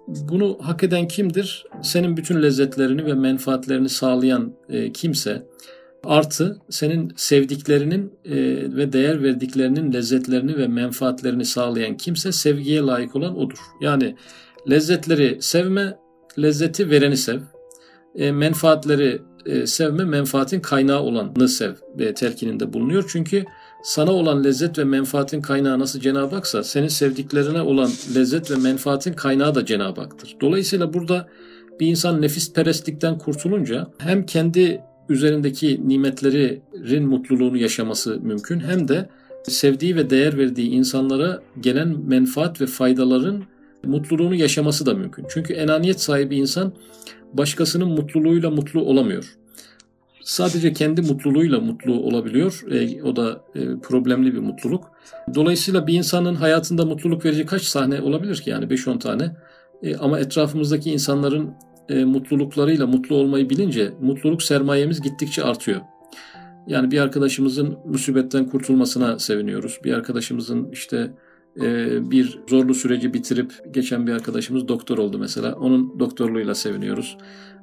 Bunu 0.09 0.59
hak 0.63 0.83
eden 0.83 1.09
kimdir? 1.09 1.65
Senin 1.83 2.17
bütün 2.17 2.43
lezzetlerini 2.43 3.05
ve 3.07 3.15
menfaatlerini 3.15 3.89
sağlayan 3.89 4.53
e, 4.69 4.93
kimse. 4.93 5.47
Artı 6.07 6.59
senin 6.71 7.13
sevdiklerinin 7.17 8.13
e, 8.25 8.37
ve 8.77 8.93
değer 8.93 9.23
verdiklerinin 9.23 9.93
lezzetlerini 9.93 10.57
ve 10.57 10.69
menfaatlerini 10.69 11.45
sağlayan 11.45 11.97
kimse 11.97 12.33
sevgiye 12.33 12.81
layık 12.81 13.17
olan 13.17 13.39
odur. 13.39 13.59
Yani 13.81 14.17
lezzetleri 14.71 15.39
sevme, 15.41 15.97
lezzeti 16.39 16.91
vereni 16.91 17.17
sev. 17.17 17.41
E, 18.15 18.33
menfaatleri 18.33 19.23
e, 19.47 19.67
sevme 19.67 20.05
menfaatin 20.05 20.61
kaynağı 20.61 21.01
olanı 21.01 21.49
sev 21.49 21.73
ve 21.99 22.15
telkininde 22.15 22.73
bulunuyor. 22.73 23.05
Çünkü 23.09 23.45
sana 23.83 24.13
olan 24.13 24.45
lezzet 24.45 24.79
ve 24.79 24.85
menfaatin 24.85 25.43
kaynağı 25.43 25.79
nasıl 25.79 26.01
Cenab-ı 26.01 26.35
Hak'sa 26.35 26.63
senin 26.63 26.89
sevdiklerine 26.89 27.61
olan 27.61 27.91
lezzet 28.15 28.51
ve 28.51 28.57
menfaatin 28.57 29.13
kaynağı 29.13 29.55
da 29.55 29.67
Cenab-ı 29.67 30.01
Hak'tır. 30.01 30.37
Dolayısıyla 30.41 30.95
burada 30.95 31.29
bir 31.81 31.87
insan 31.87 32.23
nefis 32.23 32.53
perestlikten 32.53 33.19
kurtulunca 33.19 33.87
hem 33.99 34.27
kendi 34.27 34.81
üzerindeki 35.09 35.89
nimetlerin 35.89 37.07
mutluluğunu 37.07 37.57
yaşaması 37.57 38.21
mümkün 38.21 38.61
hem 38.61 38.89
de 38.89 39.09
sevdiği 39.43 39.97
ve 39.97 40.11
değer 40.11 40.39
verdiği 40.39 40.71
insanlara 40.71 41.43
gelen 41.61 41.89
menfaat 42.07 42.61
ve 42.61 42.67
faydaların 42.67 43.43
mutluluğunu 43.85 44.35
yaşaması 44.35 44.87
da 44.87 44.95
mümkün. 44.95 45.27
Çünkü 45.29 45.53
enaniyet 45.53 46.01
sahibi 46.01 46.37
insan 46.37 46.73
başkasının 47.33 47.89
mutluluğuyla 47.89 48.51
mutlu 48.51 48.81
olamıyor. 48.81 49.37
Sadece 50.23 50.73
kendi 50.73 51.03
mutluluğuyla 51.03 51.61
mutlu 51.61 51.93
olabiliyor. 51.95 52.65
E, 52.71 53.03
o 53.03 53.17
da 53.17 53.41
e, 53.55 53.61
problemli 53.83 54.35
bir 54.35 54.39
mutluluk. 54.39 54.85
Dolayısıyla 55.35 55.87
bir 55.87 55.95
insanın 55.95 56.35
hayatında 56.35 56.85
mutluluk 56.85 57.25
verici 57.25 57.47
kaç 57.47 57.63
sahne 57.63 58.01
olabilir 58.01 58.37
ki? 58.37 58.51
Yani 58.51 58.65
5-10 58.65 58.99
tane. 58.99 59.37
E, 59.83 59.97
ama 59.97 60.19
etrafımızdaki 60.19 60.91
insanların 60.91 61.51
e, 61.89 62.05
mutluluklarıyla 62.05 62.87
mutlu 62.87 63.17
olmayı 63.17 63.51
bilince 63.51 63.93
mutluluk 64.01 64.43
sermayemiz 64.43 65.03
gittikçe 65.03 65.45
artıyor. 65.45 65.81
Yani 66.67 66.91
bir 66.91 67.01
arkadaşımızın 67.01 67.79
musibetten 67.85 68.47
kurtulmasına 68.47 69.19
seviniyoruz. 69.19 69.81
Bir 69.85 69.93
arkadaşımızın 69.93 70.71
işte 70.73 71.11
ee, 71.61 72.11
bir 72.11 72.39
zorlu 72.49 72.75
süreci 72.75 73.15
bitirip 73.15 73.53
geçen 73.71 74.07
bir 74.07 74.13
arkadaşımız 74.13 74.69
doktor 74.69 74.99
oldu 74.99 75.19
mesela. 75.19 75.55
Onun 75.55 76.01
doktorluğuyla 76.01 76.55
seviniyoruz. 76.55 77.17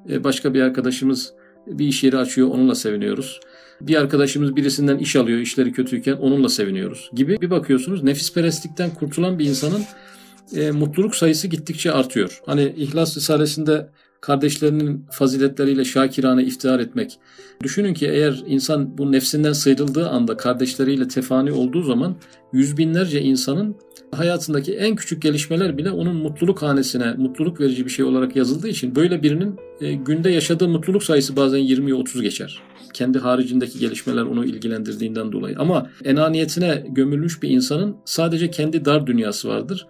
Ee, 0.09 0.23
başka 0.23 0.53
bir 0.53 0.61
arkadaşımız 0.61 1.33
bir 1.67 1.87
iş 1.87 2.03
yeri 2.03 2.17
açıyor, 2.17 2.47
onunla 2.47 2.75
seviniyoruz. 2.75 3.39
Bir 3.81 3.95
arkadaşımız 3.95 4.55
birisinden 4.55 4.97
iş 4.97 5.15
alıyor, 5.15 5.39
işleri 5.39 5.71
kötüyken 5.71 6.13
onunla 6.13 6.49
seviniyoruz 6.49 7.09
gibi. 7.13 7.41
Bir 7.41 7.49
bakıyorsunuz 7.49 8.03
nefisperestlikten 8.03 8.89
kurtulan 8.89 9.39
bir 9.39 9.45
insanın 9.45 9.81
e, 10.55 10.71
mutluluk 10.71 11.15
sayısı 11.15 11.47
gittikçe 11.47 11.91
artıyor. 11.91 12.41
Hani 12.45 12.73
İhlas 12.77 13.17
Risalesi'nde 13.17 13.89
kardeşlerinin 14.23 15.05
faziletleriyle 15.11 15.85
şakirane 15.85 16.43
iftihar 16.43 16.79
etmek. 16.79 17.19
Düşünün 17.63 17.93
ki 17.93 18.07
eğer 18.07 18.43
insan 18.47 18.97
bu 18.97 19.11
nefsinden 19.11 19.53
sıyrıldığı 19.53 20.09
anda 20.09 20.37
kardeşleriyle 20.37 21.07
tefani 21.07 21.51
olduğu 21.51 21.81
zaman 21.81 22.15
yüz 22.53 22.77
binlerce 22.77 23.21
insanın 23.21 23.75
hayatındaki 24.11 24.73
en 24.73 24.95
küçük 24.95 25.21
gelişmeler 25.21 25.77
bile 25.77 25.91
onun 25.91 26.15
mutluluk 26.15 26.61
hanesine, 26.61 27.13
mutluluk 27.13 27.59
verici 27.59 27.85
bir 27.85 27.89
şey 27.89 28.05
olarak 28.05 28.35
yazıldığı 28.35 28.67
için 28.67 28.95
böyle 28.95 29.23
birinin 29.23 29.59
e, 29.81 29.93
günde 29.93 30.29
yaşadığı 30.29 30.67
mutluluk 30.67 31.03
sayısı 31.03 31.35
bazen 31.35 31.59
20'ye 31.59 31.93
30 31.93 32.21
geçer. 32.21 32.61
Kendi 32.93 33.19
haricindeki 33.19 33.79
gelişmeler 33.79 34.21
onu 34.21 34.45
ilgilendirdiğinden 34.45 35.31
dolayı. 35.31 35.55
Ama 35.59 35.89
enaniyetine 36.05 36.85
gömülmüş 36.89 37.43
bir 37.43 37.49
insanın 37.49 37.95
sadece 38.05 38.51
kendi 38.51 38.85
dar 38.85 39.07
dünyası 39.07 39.49
vardır. 39.49 39.87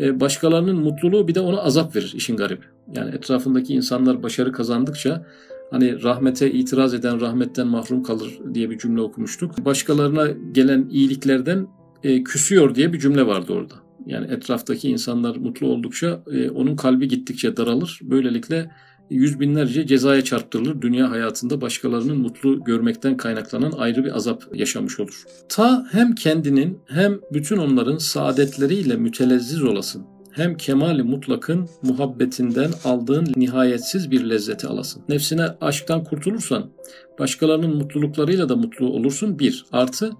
E, 0.00 0.20
başkalarının 0.20 0.76
mutluluğu 0.76 1.28
bir 1.28 1.34
de 1.34 1.40
ona 1.40 1.60
azap 1.60 1.96
verir 1.96 2.12
işin 2.16 2.36
garibi. 2.36 2.64
Yani 2.94 3.14
etrafındaki 3.14 3.74
insanlar 3.74 4.22
başarı 4.22 4.52
kazandıkça 4.52 5.26
hani 5.70 6.02
rahmete 6.02 6.52
itiraz 6.52 6.94
eden 6.94 7.20
rahmetten 7.20 7.66
mahrum 7.66 8.02
kalır 8.02 8.38
diye 8.54 8.70
bir 8.70 8.78
cümle 8.78 9.00
okumuştuk. 9.00 9.64
Başkalarına 9.64 10.28
gelen 10.52 10.88
iyiliklerden 10.90 11.66
e, 12.02 12.24
küsüyor 12.24 12.74
diye 12.74 12.92
bir 12.92 12.98
cümle 12.98 13.26
vardı 13.26 13.52
orada. 13.52 13.74
Yani 14.06 14.32
etraftaki 14.32 14.88
insanlar 14.88 15.36
mutlu 15.36 15.66
oldukça 15.66 16.22
e, 16.32 16.50
onun 16.50 16.76
kalbi 16.76 17.08
gittikçe 17.08 17.56
daralır. 17.56 18.00
Böylelikle 18.02 18.70
yüz 19.10 19.40
binlerce 19.40 19.86
cezaya 19.86 20.24
çarptırılır. 20.24 20.82
Dünya 20.82 21.10
hayatında 21.10 21.60
başkalarının 21.60 22.18
mutlu 22.18 22.64
görmekten 22.64 23.16
kaynaklanan 23.16 23.72
ayrı 23.72 24.04
bir 24.04 24.16
azap 24.16 24.44
yaşamış 24.54 25.00
olur. 25.00 25.24
Ta 25.48 25.86
hem 25.92 26.14
kendinin 26.14 26.78
hem 26.86 27.20
bütün 27.32 27.56
onların 27.56 27.98
saadetleriyle 27.98 28.96
mütelezziz 28.96 29.62
olasın. 29.62 30.06
Hem 30.30 30.56
kemali 30.56 31.02
mutlakın 31.02 31.68
muhabbetinden 31.82 32.70
aldığın 32.84 33.26
nihayetsiz 33.36 34.10
bir 34.10 34.30
lezzeti 34.30 34.66
alasın. 34.66 35.02
Nefsine 35.08 35.46
aşktan 35.60 36.04
kurtulursan 36.04 36.70
başkalarının 37.18 37.76
mutluluklarıyla 37.76 38.48
da 38.48 38.56
mutlu 38.56 38.86
olursun. 38.86 39.38
Bir. 39.38 39.66
Artı 39.72 40.10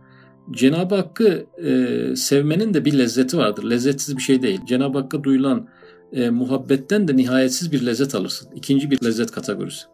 Cenab-ı 0.50 0.94
Hakk'ı 0.94 1.46
e, 1.64 2.16
sevmenin 2.16 2.74
de 2.74 2.84
bir 2.84 2.98
lezzeti 2.98 3.38
vardır. 3.38 3.70
Lezzetsiz 3.70 4.16
bir 4.16 4.22
şey 4.22 4.42
değil. 4.42 4.60
Cenab-ı 4.68 4.98
Hakk'a 4.98 5.24
duyulan 5.24 5.68
e, 6.12 6.30
muhabbetten 6.30 7.08
de 7.08 7.16
nihayetsiz 7.16 7.72
bir 7.72 7.86
lezzet 7.86 8.14
alırsın. 8.14 8.48
İkinci 8.54 8.90
bir 8.90 9.04
lezzet 9.04 9.30
kategorisi. 9.30 9.84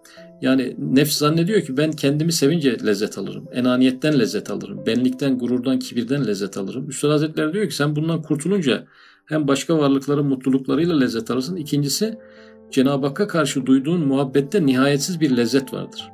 Yani 0.42 0.76
nefs 0.78 1.18
zannediyor 1.18 1.62
ki 1.62 1.76
ben 1.76 1.92
kendimi 1.92 2.32
sevince 2.32 2.86
lezzet 2.86 3.18
alırım. 3.18 3.44
Enaniyetten 3.52 4.18
lezzet 4.18 4.50
alırım. 4.50 4.86
Benlikten, 4.86 5.38
gururdan, 5.38 5.78
kibirden 5.78 6.26
lezzet 6.26 6.56
alırım. 6.56 6.88
Üstad 6.88 7.10
Hazretleri 7.10 7.52
diyor 7.52 7.68
ki 7.68 7.74
sen 7.74 7.96
bundan 7.96 8.22
kurtulunca 8.22 8.86
hem 9.26 9.48
başka 9.48 9.78
varlıkların 9.78 10.26
mutluluklarıyla 10.26 10.98
lezzet 10.98 11.30
alırsın. 11.30 11.56
İkincisi 11.56 12.18
Cenab-ı 12.70 13.06
Hakk'a 13.06 13.26
karşı 13.26 13.66
duyduğun 13.66 14.06
muhabbette 14.06 14.66
nihayetsiz 14.66 15.20
bir 15.20 15.36
lezzet 15.36 15.72
vardır. 15.72 16.10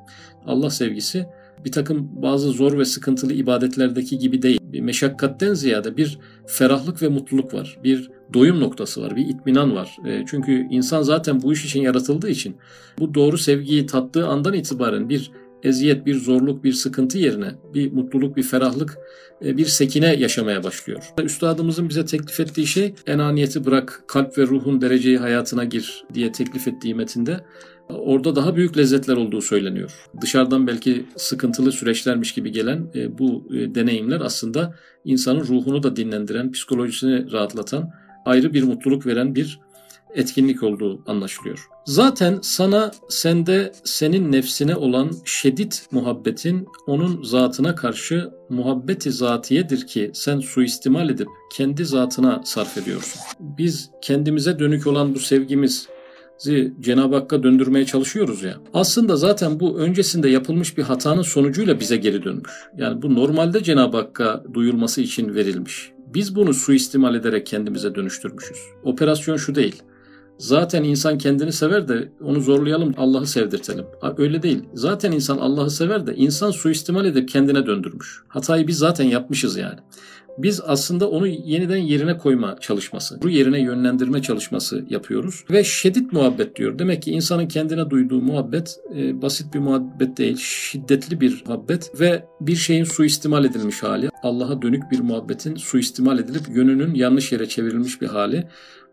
Allah 0.47 0.71
sevgisi 0.71 1.27
bir 1.65 1.73
takım 1.73 2.23
bazı 2.23 2.51
zor 2.51 2.79
ve 2.79 2.85
sıkıntılı 2.85 3.33
ibadetlerdeki 3.33 4.19
gibi 4.19 4.43
değil. 4.43 4.61
Bir 4.63 4.81
meşakkatten 4.81 5.55
ziyade 5.55 5.97
bir 5.97 6.19
ferahlık 6.47 7.03
ve 7.03 7.09
mutluluk 7.09 7.55
var. 7.55 7.79
Bir 7.85 8.11
doyum 8.35 8.61
noktası 8.61 9.03
var, 9.03 9.17
bir 9.17 9.27
itminan 9.27 9.75
var. 9.75 9.97
E, 10.07 10.25
çünkü 10.27 10.67
insan 10.71 11.03
zaten 11.03 11.43
bu 11.43 11.53
iş 11.53 11.65
için 11.65 11.83
yaratıldığı 11.83 12.31
için 12.31 12.57
bu 12.99 13.15
doğru 13.15 13.39
sevgiyi 13.39 13.87
tattığı 13.87 14.27
andan 14.27 14.55
itibaren 14.55 15.09
bir 15.09 15.31
eziyet, 15.63 16.07
bir 16.07 16.15
zorluk, 16.15 16.65
bir 16.65 16.73
sıkıntı 16.73 17.19
yerine 17.19 17.55
bir 17.75 17.93
mutluluk, 17.93 18.37
bir 18.37 18.43
ferahlık, 18.43 18.99
e, 19.45 19.57
bir 19.57 19.67
sekine 19.67 20.15
yaşamaya 20.15 20.65
başlıyor. 20.65 21.13
Üstadımızın 21.23 21.89
bize 21.89 22.05
teklif 22.05 22.41
ettiği 22.41 22.67
şey 22.67 22.95
enaniyeti 23.07 23.65
bırak, 23.65 24.05
kalp 24.07 24.39
ve 24.39 24.43
ruhun 24.43 24.81
dereceyi 24.81 25.19
hayatına 25.19 25.65
gir 25.65 26.05
diye 26.15 26.33
teklif 26.33 26.69
ettiği 26.69 26.95
metinde 26.95 27.41
orada 27.89 28.37
daha 28.37 28.57
büyük 28.57 28.79
lezzetler 28.79 29.17
olduğu 29.17 29.41
söyleniyor. 29.41 29.93
Dışarıdan 30.21 30.67
belki 30.67 31.07
sıkıntılı 31.17 31.73
süreçlermiş 31.73 32.35
gibi 32.35 32.53
gelen 32.53 32.87
e, 32.95 33.19
bu 33.19 33.49
deneyimler 33.51 34.21
aslında 34.21 34.75
insanın 35.05 35.41
ruhunu 35.41 35.83
da 35.83 35.97
dinlendiren, 35.97 36.53
psikolojisini 36.53 37.33
rahatlatan, 37.33 37.91
ayrı 38.25 38.55
bir 38.55 38.63
mutluluk 38.63 39.07
veren 39.07 39.35
bir 39.35 39.61
etkinlik 40.15 40.63
olduğu 40.63 41.03
anlaşılıyor. 41.07 41.67
Zaten 41.85 42.39
sana 42.43 42.91
sende 43.09 43.73
senin 43.85 44.33
nefsine 44.33 44.77
olan 44.77 45.11
şiddet 45.25 45.87
muhabbetin 45.91 46.69
onun 46.87 47.23
zatına 47.23 47.75
karşı 47.75 48.31
muhabbeti 48.49 49.13
zatiyedir 49.13 49.87
ki 49.87 50.11
sen 50.15 50.41
suistimal 50.41 51.11
edip 51.11 51.29
kendi 51.53 51.85
zatına 51.85 52.43
sarf 52.45 52.79
ediyorsun. 52.79 53.21
Biz 53.41 53.91
kendimize 54.03 54.59
dönük 54.59 54.87
olan 54.87 55.15
bu 55.15 55.19
sevgimiz 55.19 55.89
Cenab-ı 56.81 57.15
Hakk'a 57.15 57.43
döndürmeye 57.43 57.87
çalışıyoruz 57.87 58.43
ya. 58.43 58.57
Aslında 58.75 59.17
zaten 59.17 59.61
bu 59.61 59.79
öncesinde 59.79 60.29
yapılmış 60.29 60.79
bir 60.79 60.83
hatanın 60.83 61.23
sonucuyla 61.23 61.81
bize 61.81 61.97
geri 61.97 62.25
dönmüş. 62.25 62.53
Yani 62.77 63.03
bu 63.03 63.15
normalde 63.15 63.63
Cenab-ı 63.63 63.97
Hakk'a 63.97 64.45
duyulması 64.55 65.01
için 65.01 65.35
verilmiş. 65.35 65.93
Biz 66.15 66.37
bunu 66.37 66.55
suistimal 66.55 67.15
ederek 67.15 67.47
kendimize 67.47 67.95
dönüştürmüşüz. 67.95 68.59
Operasyon 68.83 69.37
şu 69.37 69.55
değil. 69.55 69.83
Zaten 70.39 70.85
insan 70.85 71.19
kendini 71.19 71.53
sever 71.53 71.89
de 71.89 72.13
onu 72.25 72.41
zorlayalım 72.41 72.95
Allah'ı 72.97 73.27
sevdirtelim. 73.27 73.85
Öyle 74.19 74.43
değil. 74.43 74.65
Zaten 74.75 75.13
insan 75.13 75.39
Allah'ı 75.39 75.71
sever 75.71 76.07
de 76.07 76.15
insan 76.15 76.51
suistimal 76.51 77.05
edip 77.05 77.29
kendine 77.29 77.67
döndürmüş. 77.67 78.23
Hatayı 78.29 78.67
biz 78.67 78.79
zaten 78.79 79.05
yapmışız 79.05 79.57
yani. 79.57 79.79
Biz 80.39 80.61
aslında 80.67 81.11
onu 81.11 81.27
yeniden 81.27 81.77
yerine 81.77 82.19
koyma 82.19 82.57
çalışması, 82.61 83.23
bu 83.23 83.29
yerine 83.29 83.61
yönlendirme 83.61 84.23
çalışması 84.23 84.85
yapıyoruz. 84.89 85.45
Ve 85.51 85.65
şiddet 85.65 86.13
muhabbet 86.13 86.57
diyor. 86.57 86.79
Demek 86.79 87.03
ki 87.03 87.11
insanın 87.11 87.49
kendine 87.49 87.91
duyduğu 87.91 88.23
muhabbet 88.23 88.77
e, 88.97 89.23
basit 89.23 89.55
bir 89.55 89.59
muhabbet 89.59 90.17
değil, 90.17 90.37
şiddetli 90.37 91.21
bir 91.21 91.45
muhabbet 91.47 92.01
ve 92.01 92.25
bir 92.41 92.57
şeyin 92.57 92.85
suistimal 92.85 93.45
edilmiş 93.45 93.83
hali. 93.83 94.11
Allah'a 94.23 94.63
dönük 94.63 94.91
bir 94.91 95.01
muhabbetin 95.01 95.57
suistimal 95.57 96.19
edilip 96.19 96.49
yönünün 96.49 96.95
yanlış 96.95 97.33
yere 97.33 97.49
çevrilmiş 97.49 98.01
bir 98.01 98.07
hali. 98.07 98.49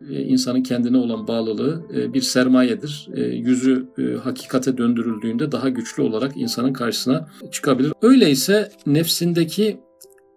E, 0.10 0.22
insanın 0.22 0.64
kendine 0.64 0.98
olan 0.98 1.28
bağlılığı 1.28 1.82
e, 1.96 2.14
bir 2.14 2.22
sermayedir. 2.22 3.10
E, 3.14 3.22
yüzü 3.22 3.88
hakikate 4.24 4.78
döndürüldüğünde 4.78 5.52
daha 5.52 5.70
güçlü 5.70 6.04
olarak 6.04 6.38
insanın 6.38 6.74
karşısına 6.74 7.28
çıkabilir. 7.52 7.94
Öyleyse 8.02 8.72
nefsindeki 8.86 9.80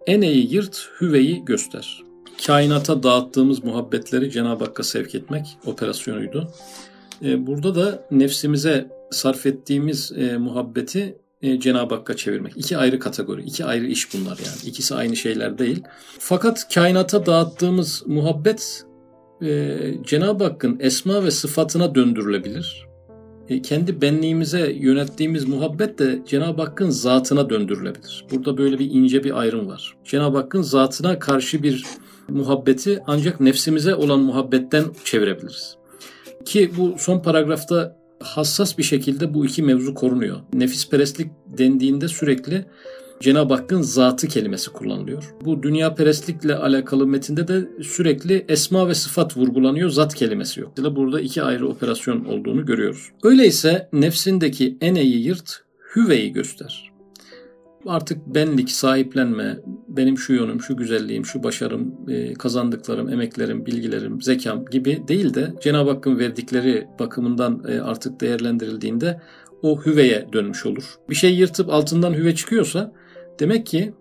eneyi 0.07 0.53
yırt, 0.53 0.89
hüveyi 1.01 1.45
göster. 1.45 2.03
Kainata 2.45 3.03
dağıttığımız 3.03 3.63
muhabbetleri 3.63 4.31
Cenab-ı 4.31 4.63
Hakk'a 4.63 4.83
sevk 4.83 5.15
etmek 5.15 5.57
operasyonuydu. 5.65 6.51
Burada 7.21 7.75
da 7.75 8.07
nefsimize 8.11 8.89
sarf 9.11 9.45
ettiğimiz 9.45 10.11
muhabbeti 10.39 11.17
Cenab-ı 11.57 11.95
Hakk'a 11.95 12.15
çevirmek. 12.15 12.57
İki 12.57 12.77
ayrı 12.77 12.99
kategori, 12.99 13.41
iki 13.41 13.65
ayrı 13.65 13.85
iş 13.85 14.13
bunlar 14.13 14.37
yani. 14.37 14.69
İkisi 14.69 14.95
aynı 14.95 15.15
şeyler 15.15 15.57
değil. 15.57 15.83
Fakat 16.19 16.73
kainata 16.73 17.25
dağıttığımız 17.25 18.03
muhabbet 18.05 18.85
e, 19.41 19.77
Cenab-ı 20.05 20.43
Hakk'ın 20.43 20.79
esma 20.79 21.23
ve 21.23 21.31
sıfatına 21.31 21.95
döndürülebilir. 21.95 22.90
E, 23.51 23.61
kendi 23.61 24.01
benliğimize 24.01 24.71
yönettiğimiz 24.71 25.47
muhabbet 25.47 25.99
de 25.99 26.19
Cenab-ı 26.27 26.61
Hakk'ın 26.61 26.89
zatına 26.89 27.49
döndürülebilir. 27.49 28.25
Burada 28.31 28.57
böyle 28.57 28.79
bir 28.79 28.91
ince 28.91 29.23
bir 29.23 29.39
ayrım 29.39 29.67
var. 29.67 29.95
Cenab-ı 30.05 30.37
Hakk'ın 30.37 30.61
zatına 30.61 31.19
karşı 31.19 31.63
bir 31.63 31.85
muhabbeti 32.29 32.99
ancak 33.07 33.39
nefsimize 33.39 33.95
olan 33.95 34.19
muhabbetten 34.19 34.83
çevirebiliriz. 35.03 35.75
Ki 36.45 36.71
bu 36.77 36.95
son 36.97 37.19
paragrafta 37.19 37.97
hassas 38.19 38.77
bir 38.77 38.83
şekilde 38.83 39.33
bu 39.33 39.45
iki 39.45 39.63
mevzu 39.63 39.93
korunuyor. 39.93 40.37
Nefisperestlik 40.53 41.31
dendiğinde 41.57 42.07
sürekli 42.07 42.65
Cenab-ı 43.21 43.53
Hakk'ın 43.53 43.81
zatı 43.81 44.27
kelimesi 44.27 44.71
kullanılıyor. 44.71 45.33
Bu 45.45 45.63
dünya 45.63 45.95
perestlikle 45.95 46.55
alakalı 46.55 47.07
metinde 47.07 47.47
de 47.47 47.69
sürekli 47.83 48.45
esma 48.49 48.87
ve 48.87 48.93
sıfat 48.93 49.37
vurgulanıyor, 49.37 49.89
zat 49.89 50.15
kelimesi 50.15 50.59
yok. 50.59 50.77
Burada 50.77 51.21
iki 51.21 51.43
ayrı 51.43 51.67
operasyon 51.67 52.25
olduğunu 52.25 52.65
görüyoruz. 52.65 53.11
Öyleyse 53.23 53.89
nefsindeki 53.93 54.77
eneyi 54.81 55.27
yırt, 55.27 55.63
hüveyi 55.95 56.33
göster. 56.33 56.91
Artık 57.85 58.27
benlik, 58.27 58.71
sahiplenme, 58.71 59.59
benim 59.87 60.17
şu 60.17 60.33
yönüm, 60.33 60.61
şu 60.61 60.77
güzelliğim, 60.77 61.25
şu 61.25 61.43
başarım, 61.43 61.95
e, 62.09 62.33
kazandıklarım, 62.33 63.09
emeklerim, 63.09 63.65
bilgilerim, 63.65 64.21
zekam 64.21 64.65
gibi 64.65 65.03
değil 65.07 65.33
de 65.33 65.53
Cenab-ı 65.61 65.89
Hakk'ın 65.89 66.19
verdikleri 66.19 66.87
bakımından 66.99 67.63
e, 67.67 67.81
artık 67.81 68.21
değerlendirildiğinde 68.21 69.21
o 69.61 69.85
hüveye 69.85 70.27
dönmüş 70.33 70.65
olur. 70.65 70.83
Bir 71.09 71.15
şey 71.15 71.35
yırtıp 71.35 71.69
altından 71.69 72.13
hüve 72.13 72.35
çıkıyorsa 72.35 72.93
Demek 73.39 73.65
ki 73.65 73.93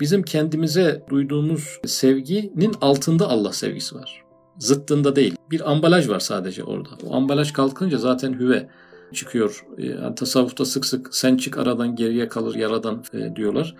bizim 0.00 0.22
kendimize 0.22 1.04
duyduğumuz 1.10 1.80
sevginin 1.86 2.74
altında 2.80 3.28
Allah 3.28 3.52
sevgisi 3.52 3.94
var. 3.94 4.22
Zıttında 4.58 5.16
değil. 5.16 5.34
Bir 5.50 5.70
ambalaj 5.70 6.08
var 6.08 6.20
sadece 6.20 6.64
orada. 6.64 6.88
O 7.06 7.14
ambalaj 7.14 7.52
kalkınca 7.52 7.98
zaten 7.98 8.32
hüve 8.32 8.68
çıkıyor. 9.12 9.64
Ee, 9.78 9.86
yani 9.86 10.14
tasavvufta 10.14 10.64
sık 10.64 10.86
sık 10.86 11.14
sen 11.14 11.36
çık 11.36 11.58
aradan 11.58 11.96
geriye 11.96 12.28
kalır 12.28 12.54
yaradan 12.54 13.04
e, 13.12 13.36
diyorlar. 13.36 13.74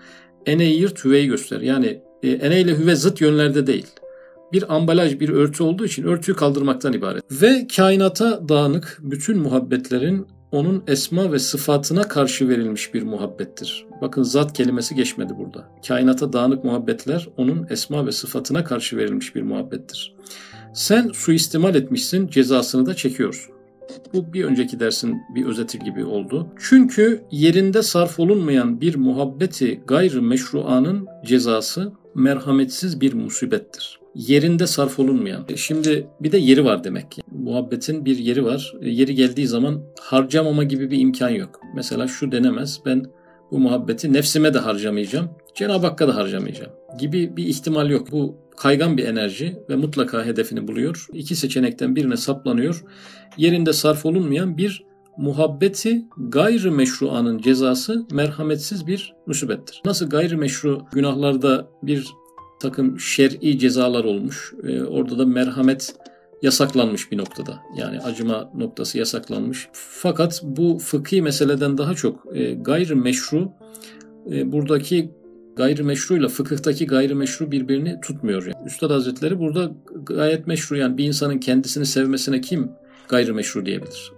Eneyi 0.45 0.79
yırt 0.81 1.05
hüveyi 1.05 1.27
göster. 1.27 1.61
Yani 1.61 2.01
e, 2.23 2.29
ene 2.29 2.61
ile 2.61 2.77
hüve 2.77 2.95
zıt 2.95 3.21
yönlerde 3.21 3.67
değil. 3.67 3.87
Bir 4.53 4.75
ambalaj, 4.75 5.19
bir 5.19 5.29
örtü 5.29 5.63
olduğu 5.63 5.85
için 5.85 6.03
örtüyü 6.03 6.35
kaldırmaktan 6.35 6.93
ibaret. 6.93 7.23
Ve 7.41 7.67
kainata 7.75 8.49
dağınık 8.49 8.97
bütün 9.01 9.37
muhabbetlerin 9.37 10.27
onun 10.51 10.83
esma 10.87 11.31
ve 11.31 11.39
sıfatına 11.39 12.07
karşı 12.07 12.49
verilmiş 12.49 12.93
bir 12.93 13.03
muhabbettir. 13.03 13.85
Bakın 14.01 14.23
zat 14.23 14.53
kelimesi 14.53 14.95
geçmedi 14.95 15.33
burada. 15.37 15.69
Kainata 15.87 16.33
dağınık 16.33 16.63
muhabbetler 16.63 17.29
onun 17.37 17.67
esma 17.69 18.05
ve 18.07 18.11
sıfatına 18.11 18.63
karşı 18.63 18.97
verilmiş 18.97 19.35
bir 19.35 19.41
muhabbettir. 19.41 20.15
Sen 20.73 21.11
suistimal 21.13 21.75
etmişsin, 21.75 22.27
cezasını 22.27 22.85
da 22.85 22.95
çekiyorsun. 22.95 23.55
Bu 24.13 24.33
bir 24.33 24.45
önceki 24.45 24.79
dersin 24.79 25.21
bir 25.35 25.45
özeti 25.45 25.79
gibi 25.79 26.05
oldu. 26.05 26.47
Çünkü 26.59 27.21
yerinde 27.31 27.83
sarf 27.83 28.19
olunmayan 28.19 28.81
bir 28.81 28.95
muhabbeti 28.95 29.81
gayrı 29.87 30.21
meşruanın 30.21 31.07
cezası 31.25 31.91
merhametsiz 32.17 33.01
bir 33.01 33.13
musibettir 33.13 33.99
yerinde 34.17 34.67
sarf 34.67 34.99
olunmayan. 34.99 35.45
E, 35.49 35.57
şimdi 35.57 36.07
bir 36.19 36.31
de 36.31 36.37
yeri 36.37 36.65
var 36.65 36.83
demek 36.83 37.11
ki. 37.11 37.21
Muhabbetin 37.31 38.05
bir 38.05 38.17
yeri 38.17 38.45
var. 38.45 38.73
E, 38.81 38.89
yeri 38.89 39.15
geldiği 39.15 39.47
zaman 39.47 39.83
harcamama 39.99 40.63
gibi 40.63 40.91
bir 40.91 40.99
imkan 40.99 41.29
yok. 41.29 41.61
Mesela 41.75 42.07
şu 42.07 42.31
denemez. 42.31 42.79
Ben 42.85 43.05
bu 43.51 43.59
muhabbeti 43.59 44.13
nefsime 44.13 44.53
de 44.53 44.59
harcamayacağım. 44.59 45.29
Cenab-ı 45.55 45.87
Hakk'a 45.87 46.07
da 46.07 46.15
harcamayacağım 46.15 46.71
gibi 46.99 47.37
bir 47.37 47.45
ihtimal 47.45 47.89
yok. 47.89 48.11
Bu 48.11 48.35
kaygan 48.57 48.97
bir 48.97 49.05
enerji 49.05 49.57
ve 49.69 49.75
mutlaka 49.75 50.25
hedefini 50.25 50.67
buluyor. 50.67 51.07
İki 51.13 51.35
seçenekten 51.35 51.95
birine 51.95 52.17
saplanıyor. 52.17 52.83
Yerinde 53.37 53.73
sarf 53.73 54.05
olunmayan 54.05 54.57
bir 54.57 54.86
muhabbeti 55.17 56.05
gayri 56.17 56.71
meşruanın 56.71 57.37
cezası 57.37 58.05
merhametsiz 58.11 58.87
bir 58.87 59.13
musibettir. 59.27 59.81
Nasıl 59.85 60.09
gayri 60.09 60.37
meşru 60.37 60.81
günahlarda 60.91 61.67
bir 61.83 62.07
takım 62.59 62.99
şer'i 62.99 63.59
cezalar 63.59 64.03
olmuş. 64.03 64.53
E, 64.63 64.83
orada 64.83 65.17
da 65.19 65.25
merhamet 65.25 65.95
yasaklanmış 66.41 67.11
bir 67.11 67.17
noktada. 67.17 67.59
Yani 67.77 67.99
acıma 67.99 68.51
noktası 68.55 68.97
yasaklanmış. 68.97 69.69
Fakat 69.73 70.41
bu 70.43 70.77
fıkhi 70.77 71.21
meseleden 71.21 71.77
daha 71.77 71.93
çok 71.93 72.37
e, 72.37 72.53
gayri 72.53 72.95
meşru 72.95 73.51
e, 74.31 74.51
buradaki 74.51 75.11
gayri 75.55 75.83
meşruyla 75.83 76.27
fıkıhtaki 76.27 76.87
gayri 76.87 77.15
meşru 77.15 77.51
birbirini 77.51 78.01
tutmuyor. 78.01 78.45
Yani. 78.45 78.67
Üstad 78.67 78.89
Hazretleri 78.89 79.39
burada 79.39 79.71
gayet 80.03 80.47
meşru 80.47 80.77
yani 80.77 80.97
bir 80.97 81.05
insanın 81.05 81.37
kendisini 81.37 81.85
sevmesine 81.85 82.41
kim 82.41 82.71
gayri 83.09 83.33
meşru 83.33 83.65
diyebilir? 83.65 84.16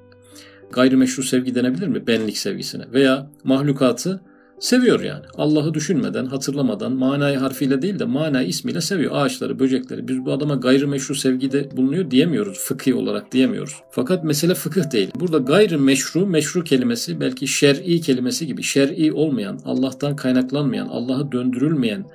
Gayri 0.72 0.96
meşru 0.96 1.24
sevgi 1.24 1.56
denebilir 1.56 1.88
mi? 1.88 2.08
Benlik 2.08 2.38
sevgisine. 2.38 2.84
Veya 2.94 3.30
mahlukatı 3.44 4.22
Seviyor 4.60 5.00
yani. 5.00 5.26
Allah'ı 5.38 5.74
düşünmeden, 5.74 6.26
hatırlamadan, 6.26 6.92
manayı 6.92 7.38
harfiyle 7.38 7.82
değil 7.82 8.00
de 8.00 8.06
manayı 8.06 8.48
ismiyle 8.48 8.82
seviyor. 8.82 9.12
Ağaçları, 9.16 9.60
böcekleri. 9.60 10.08
Biz 10.08 10.26
bu 10.26 10.32
adama 10.32 10.56
gayrimeşru 10.56 11.16
sevgide 11.16 11.78
bulunuyor 11.78 12.12
diyemiyoruz. 12.12 12.60
Fıkhi 12.60 12.94
olarak 12.94 13.32
diyemiyoruz. 13.32 13.76
Fakat 13.92 14.24
mesele 14.24 14.54
fıkıh 14.54 14.92
değil. 14.92 15.12
Burada 15.20 15.38
gayrimeşru, 15.38 16.28
meşru 16.28 16.64
kelimesi 16.64 17.20
belki 17.20 17.48
şer'i 17.48 18.02
kelimesi 18.02 18.48
gibi 18.48 18.64
şer'i 18.64 19.14
olmayan, 19.14 19.60
Allah'tan 19.66 20.16
kaynaklanmayan, 20.16 20.88
Allah'a 20.88 21.32
döndürülmeyen 21.32 22.06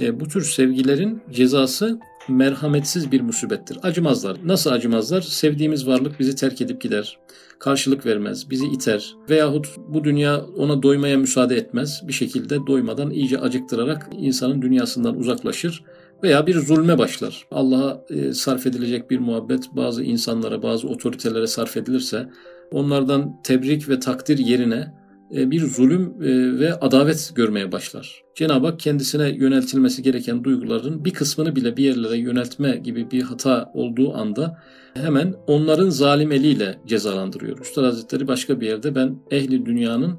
e, 0.00 0.20
bu 0.20 0.28
tür 0.28 0.42
sevgilerin 0.42 1.22
cezası 1.30 1.98
merhametsiz 2.28 3.12
bir 3.12 3.20
musibettir. 3.20 3.78
Acımazlar. 3.82 4.36
Nasıl 4.44 4.70
acımazlar? 4.70 5.20
Sevdiğimiz 5.20 5.86
varlık 5.86 6.20
bizi 6.20 6.34
terk 6.34 6.60
edip 6.60 6.80
gider. 6.80 7.18
Karşılık 7.58 8.06
vermez, 8.06 8.50
bizi 8.50 8.66
iter 8.66 9.14
veyahut 9.30 9.66
bu 9.88 10.04
dünya 10.04 10.44
ona 10.56 10.82
doymaya 10.82 11.16
müsaade 11.16 11.56
etmez. 11.56 12.02
Bir 12.08 12.12
şekilde 12.12 12.66
doymadan 12.66 13.10
iyice 13.10 13.38
acıktırarak 13.38 14.08
insanın 14.18 14.62
dünyasından 14.62 15.16
uzaklaşır 15.16 15.84
veya 16.22 16.46
bir 16.46 16.54
zulme 16.54 16.98
başlar. 16.98 17.46
Allah'a 17.50 18.04
e, 18.10 18.32
sarf 18.32 18.66
edilecek 18.66 19.10
bir 19.10 19.18
muhabbet 19.18 19.64
bazı 19.72 20.02
insanlara, 20.02 20.62
bazı 20.62 20.88
otoritelere 20.88 21.46
sarf 21.46 21.76
edilirse 21.76 22.28
onlardan 22.70 23.40
tebrik 23.44 23.88
ve 23.88 24.00
takdir 24.00 24.38
yerine 24.38 25.01
bir 25.32 25.60
zulüm 25.60 26.02
e, 26.22 26.58
ve 26.60 26.74
adavet 26.74 27.32
görmeye 27.34 27.72
başlar. 27.72 28.22
Cenab-ı 28.34 28.66
Hak 28.66 28.80
kendisine 28.80 29.28
yöneltilmesi 29.28 30.02
gereken 30.02 30.44
duyguların 30.44 31.04
bir 31.04 31.10
kısmını 31.10 31.56
bile 31.56 31.76
bir 31.76 31.84
yerlere 31.84 32.16
yöneltme 32.16 32.76
gibi 32.76 33.10
bir 33.10 33.22
hata 33.22 33.70
olduğu 33.74 34.14
anda 34.14 34.58
hemen 34.94 35.34
onların 35.46 35.90
zalim 35.90 36.32
eliyle 36.32 36.78
cezalandırıyor. 36.86 37.58
Üstad 37.58 37.84
Hazretleri 37.84 38.28
başka 38.28 38.60
bir 38.60 38.66
yerde 38.66 38.94
ben 38.94 39.18
ehli 39.30 39.66
dünyanın 39.66 40.18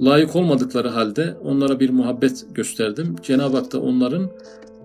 layık 0.00 0.36
olmadıkları 0.36 0.88
halde 0.88 1.34
onlara 1.42 1.80
bir 1.80 1.90
muhabbet 1.90 2.46
gösterdim. 2.54 3.16
Cenab-ı 3.22 3.56
Hak 3.56 3.72
da 3.72 3.80
onların 3.80 4.30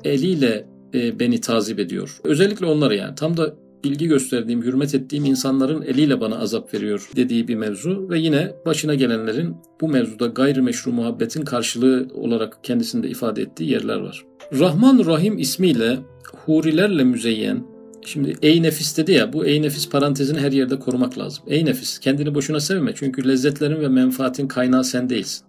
eliyle 0.04 0.68
e, 0.94 1.20
beni 1.20 1.42
tazip 1.42 1.80
ediyor. 1.80 2.20
Özellikle 2.24 2.66
onları 2.66 2.96
yani 2.96 3.16
tam 3.16 3.38
da 3.38 3.56
ilgi 3.84 4.08
gösterdiğim, 4.08 4.62
hürmet 4.62 4.96
ettiğim 4.96 5.26
insanların 5.26 5.82
eliyle 5.82 6.22
bana 6.22 6.40
azap 6.40 6.74
veriyor 6.74 7.10
dediği 7.16 7.48
bir 7.48 7.56
mevzu 7.56 8.10
ve 8.10 8.20
yine 8.20 8.52
başına 8.66 8.96
gelenlerin 8.96 9.56
bu 9.82 9.90
mevzuda 9.90 10.28
gayrimeşru 10.28 10.92
muhabbetin 10.92 11.46
karşılığı 11.46 12.08
olarak 12.14 12.64
kendisinde 12.64 13.10
ifade 13.10 13.42
ettiği 13.42 13.72
yerler 13.72 13.98
var. 13.98 14.26
Rahman 14.60 15.06
Rahim 15.06 15.38
ismiyle 15.38 16.00
hurilerle 16.46 17.04
müzeyyen, 17.04 17.64
şimdi 18.06 18.36
ey 18.42 18.64
nefis 18.64 18.98
dedi 18.98 19.12
ya 19.12 19.34
bu 19.34 19.46
ey 19.46 19.62
nefis 19.62 19.90
parantezini 19.90 20.40
her 20.40 20.52
yerde 20.52 20.80
korumak 20.80 21.18
lazım. 21.18 21.44
Ey 21.48 21.66
nefis 21.66 22.00
kendini 22.00 22.36
boşuna 22.36 22.60
sevme 22.60 22.92
çünkü 22.96 23.28
lezzetlerin 23.28 23.82
ve 23.82 23.88
menfaatin 23.88 24.48
kaynağı 24.48 24.84
sen 24.84 25.10
değilsin. 25.10 25.46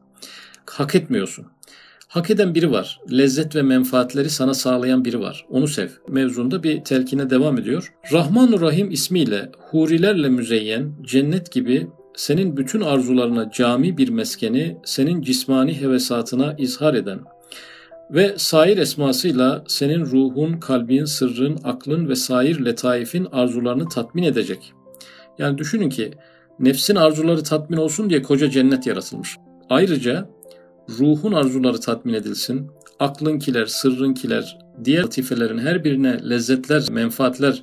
Hak 0.66 0.94
etmiyorsun. 0.94 1.46
Hak 2.14 2.30
eden 2.30 2.54
biri 2.54 2.70
var. 2.70 3.00
Lezzet 3.12 3.56
ve 3.56 3.62
menfaatleri 3.62 4.30
sana 4.30 4.54
sağlayan 4.54 5.04
biri 5.04 5.20
var. 5.20 5.46
Onu 5.50 5.68
sev. 5.68 5.88
Mevzunda 6.08 6.62
bir 6.62 6.84
telkine 6.84 7.30
devam 7.30 7.58
ediyor. 7.58 7.92
Rahman 8.12 8.60
Rahim 8.60 8.90
ismiyle 8.90 9.50
hurilerle 9.70 10.28
müzeyyen, 10.28 10.92
cennet 11.02 11.52
gibi 11.52 11.86
senin 12.16 12.56
bütün 12.56 12.80
arzularına 12.80 13.50
cami 13.50 13.98
bir 13.98 14.08
meskeni, 14.08 14.76
senin 14.84 15.22
cismani 15.22 15.80
hevesatına 15.80 16.54
izhar 16.58 16.94
eden 16.94 17.20
ve 18.10 18.34
sair 18.36 18.78
esmasıyla 18.78 19.64
senin 19.68 20.00
ruhun, 20.00 20.52
kalbin, 20.52 21.04
sırrın, 21.04 21.58
aklın 21.64 22.08
ve 22.08 22.14
sair 22.14 22.64
letaifin 22.64 23.28
arzularını 23.32 23.88
tatmin 23.88 24.22
edecek. 24.22 24.72
Yani 25.38 25.58
düşünün 25.58 25.88
ki 25.88 26.10
nefsin 26.58 26.96
arzuları 26.96 27.42
tatmin 27.42 27.76
olsun 27.76 28.10
diye 28.10 28.22
koca 28.22 28.50
cennet 28.50 28.86
yaratılmış. 28.86 29.36
Ayrıca 29.70 30.33
ruhun 30.88 31.32
arzuları 31.32 31.80
tatmin 31.80 32.14
edilsin, 32.14 32.70
aklınkiler, 33.00 33.66
sırrınkiler, 33.66 34.58
diğer 34.84 35.02
latifelerin 35.02 35.58
her 35.58 35.84
birine 35.84 36.30
lezzetler, 36.30 36.90
menfaatler 36.90 37.62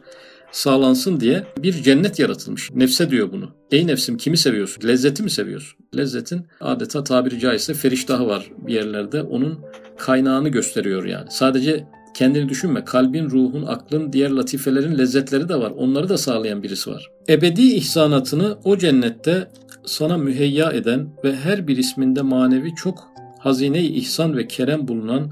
sağlansın 0.52 1.20
diye 1.20 1.44
bir 1.58 1.74
cennet 1.74 2.20
yaratılmış. 2.20 2.72
Nefse 2.72 3.10
diyor 3.10 3.32
bunu. 3.32 3.50
Ey 3.72 3.88
nefsim 3.88 4.18
kimi 4.18 4.38
seviyorsun? 4.38 4.88
Lezzeti 4.88 5.24
mi 5.24 5.30
seviyorsun? 5.30 5.80
Lezzetin 5.98 6.46
adeta 6.62 7.04
tabiri 7.04 7.40
caizse 7.40 7.74
feriştahı 7.74 8.28
var 8.28 8.52
bir 8.58 8.74
yerlerde. 8.74 9.22
Onun 9.22 9.60
kaynağını 9.98 10.50
gösteriyor 10.50 11.06
yani. 11.06 11.32
Sadece 11.32 11.88
kendini 12.14 12.50
düşünme. 12.50 12.86
Kalbin, 12.86 13.30
ruhun, 13.30 13.66
aklın, 13.66 14.14
diğer 14.14 14.32
latifelerin 14.32 14.98
lezzetleri 14.98 15.50
de 15.50 15.56
var. 15.56 15.72
Onları 15.72 16.10
da 16.10 16.18
sağlayan 16.18 16.64
birisi 16.64 16.90
var. 16.90 17.12
Ebedi 17.30 17.62
ihsanatını 17.62 18.58
o 18.64 18.78
cennette 18.78 19.48
sana 19.86 20.18
müheyya 20.18 20.72
eden 20.72 21.10
ve 21.24 21.36
her 21.36 21.68
bir 21.68 21.78
isminde 21.78 22.22
manevi 22.22 22.76
çok 22.76 23.11
hazine-i 23.44 23.88
ihsan 23.88 24.38
ve 24.38 24.48
kerem 24.48 24.88
bulunan 24.88 25.32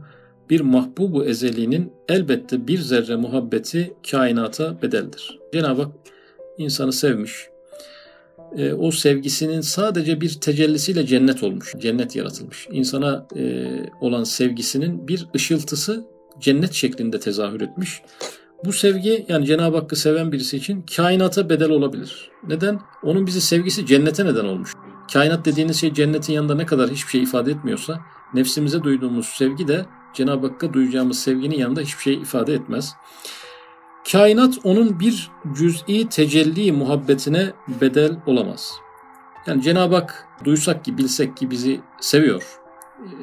bir 0.50 0.62
mahbubu 0.62 1.26
ezeliğinin 1.26 1.94
elbette 2.10 2.68
bir 2.68 2.80
zerre 2.80 3.16
muhabbeti 3.16 3.94
kainata 4.12 4.82
bedeldir. 4.82 5.40
Cenab-ı 5.54 5.82
Hak 5.82 5.92
insanı 6.58 6.94
sevmiş. 6.94 7.48
E, 8.58 8.74
o 8.74 8.92
sevgisinin 8.92 9.62
sadece 9.62 10.22
bir 10.22 10.34
tecellisiyle 10.34 11.06
cennet 11.06 11.44
olmuş. 11.44 11.74
Cennet 11.80 12.16
yaratılmış. 12.16 12.68
İnsana 12.72 13.28
e, 13.36 13.66
olan 14.02 14.24
sevgisinin 14.24 15.08
bir 15.08 15.28
ışıltısı 15.36 16.06
cennet 16.40 16.74
şeklinde 16.74 17.20
tezahür 17.20 17.62
etmiş. 17.62 18.02
Bu 18.66 18.74
sevgi 18.74 19.26
yani 19.30 19.46
Cenab-ı 19.46 19.78
Hakk'ı 19.78 19.96
seven 19.96 20.32
birisi 20.32 20.58
için 20.58 20.86
kainata 20.96 21.50
bedel 21.50 21.70
olabilir. 21.70 22.32
Neden? 22.48 22.80
Onun 23.04 23.28
bizi 23.28 23.42
sevgisi 23.42 23.86
cennete 23.86 24.26
neden 24.26 24.46
olmuş. 24.46 24.74
Kainat 25.14 25.46
dediğiniz 25.46 25.80
şey 25.80 25.94
cennetin 25.94 26.34
yanında 26.34 26.56
ne 26.56 26.66
kadar 26.66 26.90
hiçbir 26.90 27.12
şey 27.12 27.24
ifade 27.24 27.52
etmiyorsa 27.52 28.00
nefsimize 28.34 28.84
duyduğumuz 28.84 29.26
sevgi 29.26 29.68
de 29.68 29.86
Cenab-ı 30.14 30.48
Hakk'a 30.48 30.74
duyacağımız 30.74 31.20
sevginin 31.20 31.58
yanında 31.58 31.82
hiçbir 31.82 32.02
şey 32.02 32.14
ifade 32.14 32.54
etmez. 32.54 32.94
Kainat 34.12 34.54
onun 34.64 35.00
bir 35.00 35.32
cüz'i 35.58 36.10
tecelli 36.10 36.72
muhabbetine 36.72 37.52
bedel 37.82 38.18
olamaz. 38.26 38.74
Yani 39.48 39.62
Cenab-ı 39.62 39.96
Hak 39.96 40.28
duysak 40.44 40.86
ki 40.86 40.98
bilsek 40.98 41.38
ki 41.38 41.52
bizi 41.52 41.82
seviyor. 42.02 42.44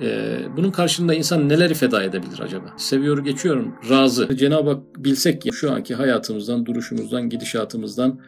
Ee, 0.02 0.38
bunun 0.56 0.70
karşılığında 0.70 1.14
insan 1.14 1.48
neleri 1.48 1.74
feda 1.74 2.02
edebilir 2.02 2.40
acaba? 2.40 2.74
Seviyor 2.76 3.18
geçiyorum 3.18 3.74
razı. 3.90 4.36
Cenab-ı 4.36 4.70
Hak 4.70 4.80
bilsek 4.96 5.42
ki 5.42 5.50
şu 5.52 5.72
anki 5.72 5.94
hayatımızdan, 5.94 6.66
duruşumuzdan, 6.66 7.28
gidişatımızdan 7.28 8.20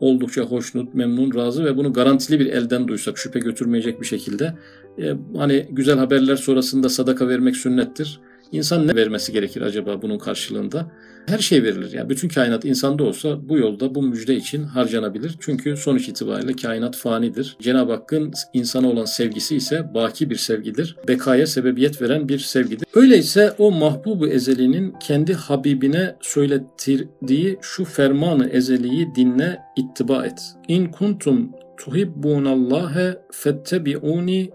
oldukça 0.00 0.42
hoşnut, 0.42 0.94
memnun, 0.94 1.34
razı 1.34 1.64
ve 1.64 1.76
bunu 1.76 1.92
garantili 1.92 2.40
bir 2.40 2.46
elden 2.46 2.88
duysak 2.88 3.18
şüphe 3.18 3.38
götürmeyecek 3.38 4.00
bir 4.00 4.06
şekilde 4.06 4.54
e, 4.98 5.14
hani 5.36 5.66
güzel 5.70 5.98
haberler 5.98 6.36
sonrasında 6.36 6.88
sadaka 6.88 7.28
vermek 7.28 7.56
sünnettir. 7.56 8.20
İnsan 8.52 8.86
ne 8.86 8.94
vermesi 8.94 9.32
gerekir 9.32 9.62
acaba 9.62 10.02
bunun 10.02 10.18
karşılığında? 10.18 10.90
Her 11.26 11.38
şey 11.38 11.62
verilir. 11.62 11.92
Yani 11.92 12.08
bütün 12.08 12.28
kainat 12.28 12.64
insanda 12.64 13.04
olsa 13.04 13.48
bu 13.48 13.58
yolda 13.58 13.94
bu 13.94 14.02
müjde 14.02 14.36
için 14.36 14.64
harcanabilir. 14.64 15.34
Çünkü 15.40 15.76
sonuç 15.76 16.08
itibariyle 16.08 16.52
kainat 16.52 16.96
fanidir. 16.96 17.56
Cenab-ı 17.60 17.92
Hakk'ın 17.92 18.32
insana 18.52 18.88
olan 18.90 19.04
sevgisi 19.04 19.56
ise 19.56 19.94
baki 19.94 20.30
bir 20.30 20.36
sevgidir. 20.36 20.96
Bekaya 21.08 21.46
sebebiyet 21.46 22.02
veren 22.02 22.28
bir 22.28 22.38
sevgidir. 22.38 22.86
Öyleyse 22.94 23.54
o 23.58 23.70
mahbubu 23.70 24.28
ezelinin 24.28 24.94
kendi 25.00 25.34
Habibine 25.34 26.16
söylettirdiği 26.20 27.58
şu 27.62 27.84
fermanı 27.84 28.48
ezeliyi 28.48 29.14
dinle 29.14 29.58
ittiba 29.76 30.26
et. 30.26 30.42
İn 30.68 30.86
kuntum 30.86 31.50
tuhibbunallâhe 31.76 33.18
fettebi'uni 33.32 34.50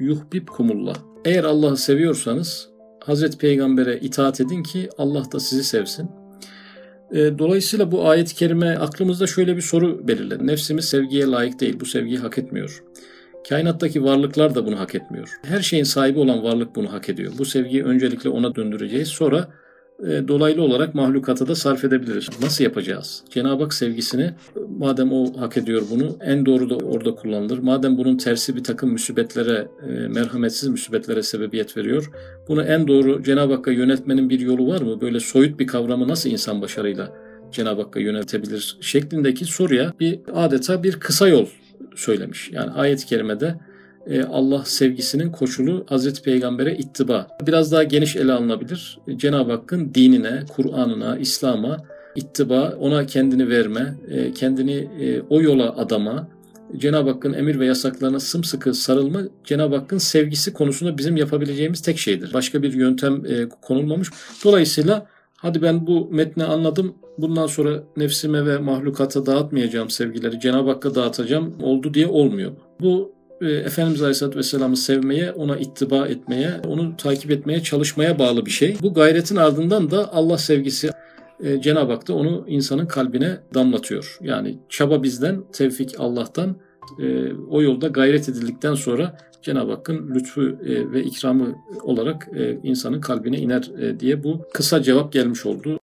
yuhbibkumullah. 0.00 0.94
Eğer 1.24 1.44
Allah'ı 1.44 1.76
seviyorsanız 1.76 2.67
Hazreti 3.08 3.38
Peygamber'e 3.38 4.00
itaat 4.00 4.40
edin 4.40 4.62
ki 4.62 4.88
Allah 4.98 5.32
da 5.32 5.40
sizi 5.40 5.64
sevsin. 5.64 6.10
E, 7.12 7.38
dolayısıyla 7.38 7.92
bu 7.92 8.08
ayet-i 8.08 8.34
kerime 8.34 8.76
aklımızda 8.76 9.26
şöyle 9.26 9.56
bir 9.56 9.62
soru 9.62 10.08
belirledi. 10.08 10.46
Nefsimiz 10.46 10.84
sevgiye 10.84 11.26
layık 11.26 11.60
değil, 11.60 11.80
bu 11.80 11.86
sevgiyi 11.86 12.18
hak 12.18 12.38
etmiyor. 12.38 12.82
Kainattaki 13.48 14.04
varlıklar 14.04 14.54
da 14.54 14.66
bunu 14.66 14.78
hak 14.78 14.94
etmiyor. 14.94 15.28
Her 15.42 15.60
şeyin 15.60 15.84
sahibi 15.84 16.18
olan 16.18 16.42
varlık 16.42 16.76
bunu 16.76 16.92
hak 16.92 17.08
ediyor. 17.08 17.32
Bu 17.38 17.44
sevgiyi 17.44 17.84
öncelikle 17.84 18.30
ona 18.30 18.54
döndüreceğiz. 18.54 19.08
Sonra 19.08 19.48
e, 20.06 20.28
dolaylı 20.28 20.62
olarak 20.62 20.94
mahlukata 20.94 21.48
da 21.48 21.54
sarf 21.54 21.84
edebiliriz. 21.84 22.28
Nasıl 22.42 22.64
yapacağız? 22.64 23.22
Cenab-ı 23.30 23.62
Hak 23.62 23.74
sevgisini 23.74 24.34
madem 24.78 25.12
o 25.12 25.40
hak 25.40 25.56
ediyor 25.56 25.82
bunu 25.90 26.16
en 26.20 26.46
doğru 26.46 26.70
da 26.70 26.76
orada 26.76 27.14
kullanılır. 27.14 27.58
Madem 27.58 27.98
bunun 27.98 28.16
tersi 28.16 28.56
bir 28.56 28.64
takım 28.64 28.92
müsibetlere, 28.92 29.68
e, 29.88 30.08
merhametsiz 30.08 30.68
müsibetlere 30.68 31.22
sebebiyet 31.22 31.76
veriyor. 31.76 32.10
Bunu 32.48 32.62
en 32.62 32.88
doğru 32.88 33.22
Cenab-ı 33.22 33.54
Hakk'a 33.54 33.70
yönetmenin 33.70 34.30
bir 34.30 34.40
yolu 34.40 34.66
var 34.66 34.80
mı? 34.80 35.00
Böyle 35.00 35.20
soyut 35.20 35.58
bir 35.58 35.66
kavramı 35.66 36.08
nasıl 36.08 36.30
insan 36.30 36.62
başarıyla 36.62 37.12
Cenab-ı 37.52 37.82
Hakk'a 37.82 38.00
yönetebilir 38.00 38.76
şeklindeki 38.80 39.44
soruya 39.44 39.92
bir 40.00 40.20
adeta 40.34 40.82
bir 40.82 40.92
kısa 40.92 41.28
yol 41.28 41.46
söylemiş. 41.96 42.50
Yani 42.52 42.70
ayet-i 42.70 43.06
kerimede 43.06 43.46
e, 43.46 43.67
Allah 44.30 44.64
sevgisinin 44.64 45.32
koşulu 45.32 45.84
Hazreti 45.88 46.22
Peygamber'e 46.22 46.76
ittiba. 46.76 47.28
Biraz 47.46 47.72
daha 47.72 47.82
geniş 47.82 48.16
ele 48.16 48.32
alınabilir. 48.32 48.98
Cenab-ı 49.16 49.52
Hakk'ın 49.52 49.94
dinine, 49.94 50.42
Kur'an'ına, 50.48 51.18
İslam'a 51.18 51.76
ittiba, 52.16 52.76
ona 52.80 53.06
kendini 53.06 53.48
verme, 53.48 53.94
e, 54.10 54.32
kendini 54.32 54.88
e, 55.00 55.20
o 55.20 55.42
yola 55.42 55.76
adama, 55.76 56.28
Cenab-ı 56.76 57.10
Hakk'ın 57.10 57.32
emir 57.32 57.60
ve 57.60 57.66
yasaklarına 57.66 58.20
sımsıkı 58.20 58.74
sarılma 58.74 59.20
Cenab-ı 59.44 59.76
Hakk'ın 59.76 59.98
sevgisi 59.98 60.52
konusunda 60.52 60.98
bizim 60.98 61.16
yapabileceğimiz 61.16 61.82
tek 61.82 61.98
şeydir. 61.98 62.34
Başka 62.34 62.62
bir 62.62 62.72
yöntem 62.72 63.26
e, 63.26 63.48
konulmamış. 63.62 64.08
Dolayısıyla 64.44 65.06
hadi 65.36 65.62
ben 65.62 65.86
bu 65.86 66.08
metni 66.10 66.44
anladım. 66.44 66.94
Bundan 67.18 67.46
sonra 67.46 67.82
nefsime 67.96 68.46
ve 68.46 68.58
mahlukata 68.58 69.26
dağıtmayacağım 69.26 69.90
sevgileri. 69.90 70.40
Cenab-ı 70.40 70.70
Hakk'a 70.70 70.94
dağıtacağım. 70.94 71.54
Oldu 71.62 71.94
diye 71.94 72.06
olmuyor. 72.06 72.52
Bu 72.80 73.17
e, 73.40 73.50
Efendimiz 73.50 74.02
Aleyhisselatü 74.02 74.38
Vesselam'ı 74.38 74.76
sevmeye, 74.76 75.32
ona 75.32 75.56
ittiba 75.56 76.08
etmeye, 76.08 76.50
onu 76.66 76.96
takip 76.96 77.30
etmeye 77.30 77.62
çalışmaya 77.62 78.18
bağlı 78.18 78.46
bir 78.46 78.50
şey. 78.50 78.76
Bu 78.82 78.94
gayretin 78.94 79.36
ardından 79.36 79.90
da 79.90 80.12
Allah 80.14 80.38
sevgisi 80.38 80.90
e, 81.44 81.60
Cenab-ı 81.60 81.92
Hak 81.92 82.08
da 82.08 82.14
onu 82.14 82.44
insanın 82.48 82.86
kalbine 82.86 83.38
damlatıyor. 83.54 84.18
Yani 84.20 84.58
çaba 84.68 85.02
bizden, 85.02 85.44
tevfik 85.52 85.94
Allah'tan. 85.98 86.56
E, 86.98 87.32
o 87.50 87.62
yolda 87.62 87.88
gayret 87.88 88.28
edildikten 88.28 88.74
sonra 88.74 89.18
Cenab-ı 89.42 89.72
Hakk'ın 89.72 90.14
lütfu 90.14 90.42
e, 90.42 90.92
ve 90.92 91.02
ikramı 91.04 91.54
olarak 91.82 92.28
e, 92.36 92.58
insanın 92.62 93.00
kalbine 93.00 93.38
iner 93.38 93.70
e, 93.80 94.00
diye 94.00 94.24
bu 94.24 94.40
kısa 94.54 94.82
cevap 94.82 95.12
gelmiş 95.12 95.46
oldu. 95.46 95.77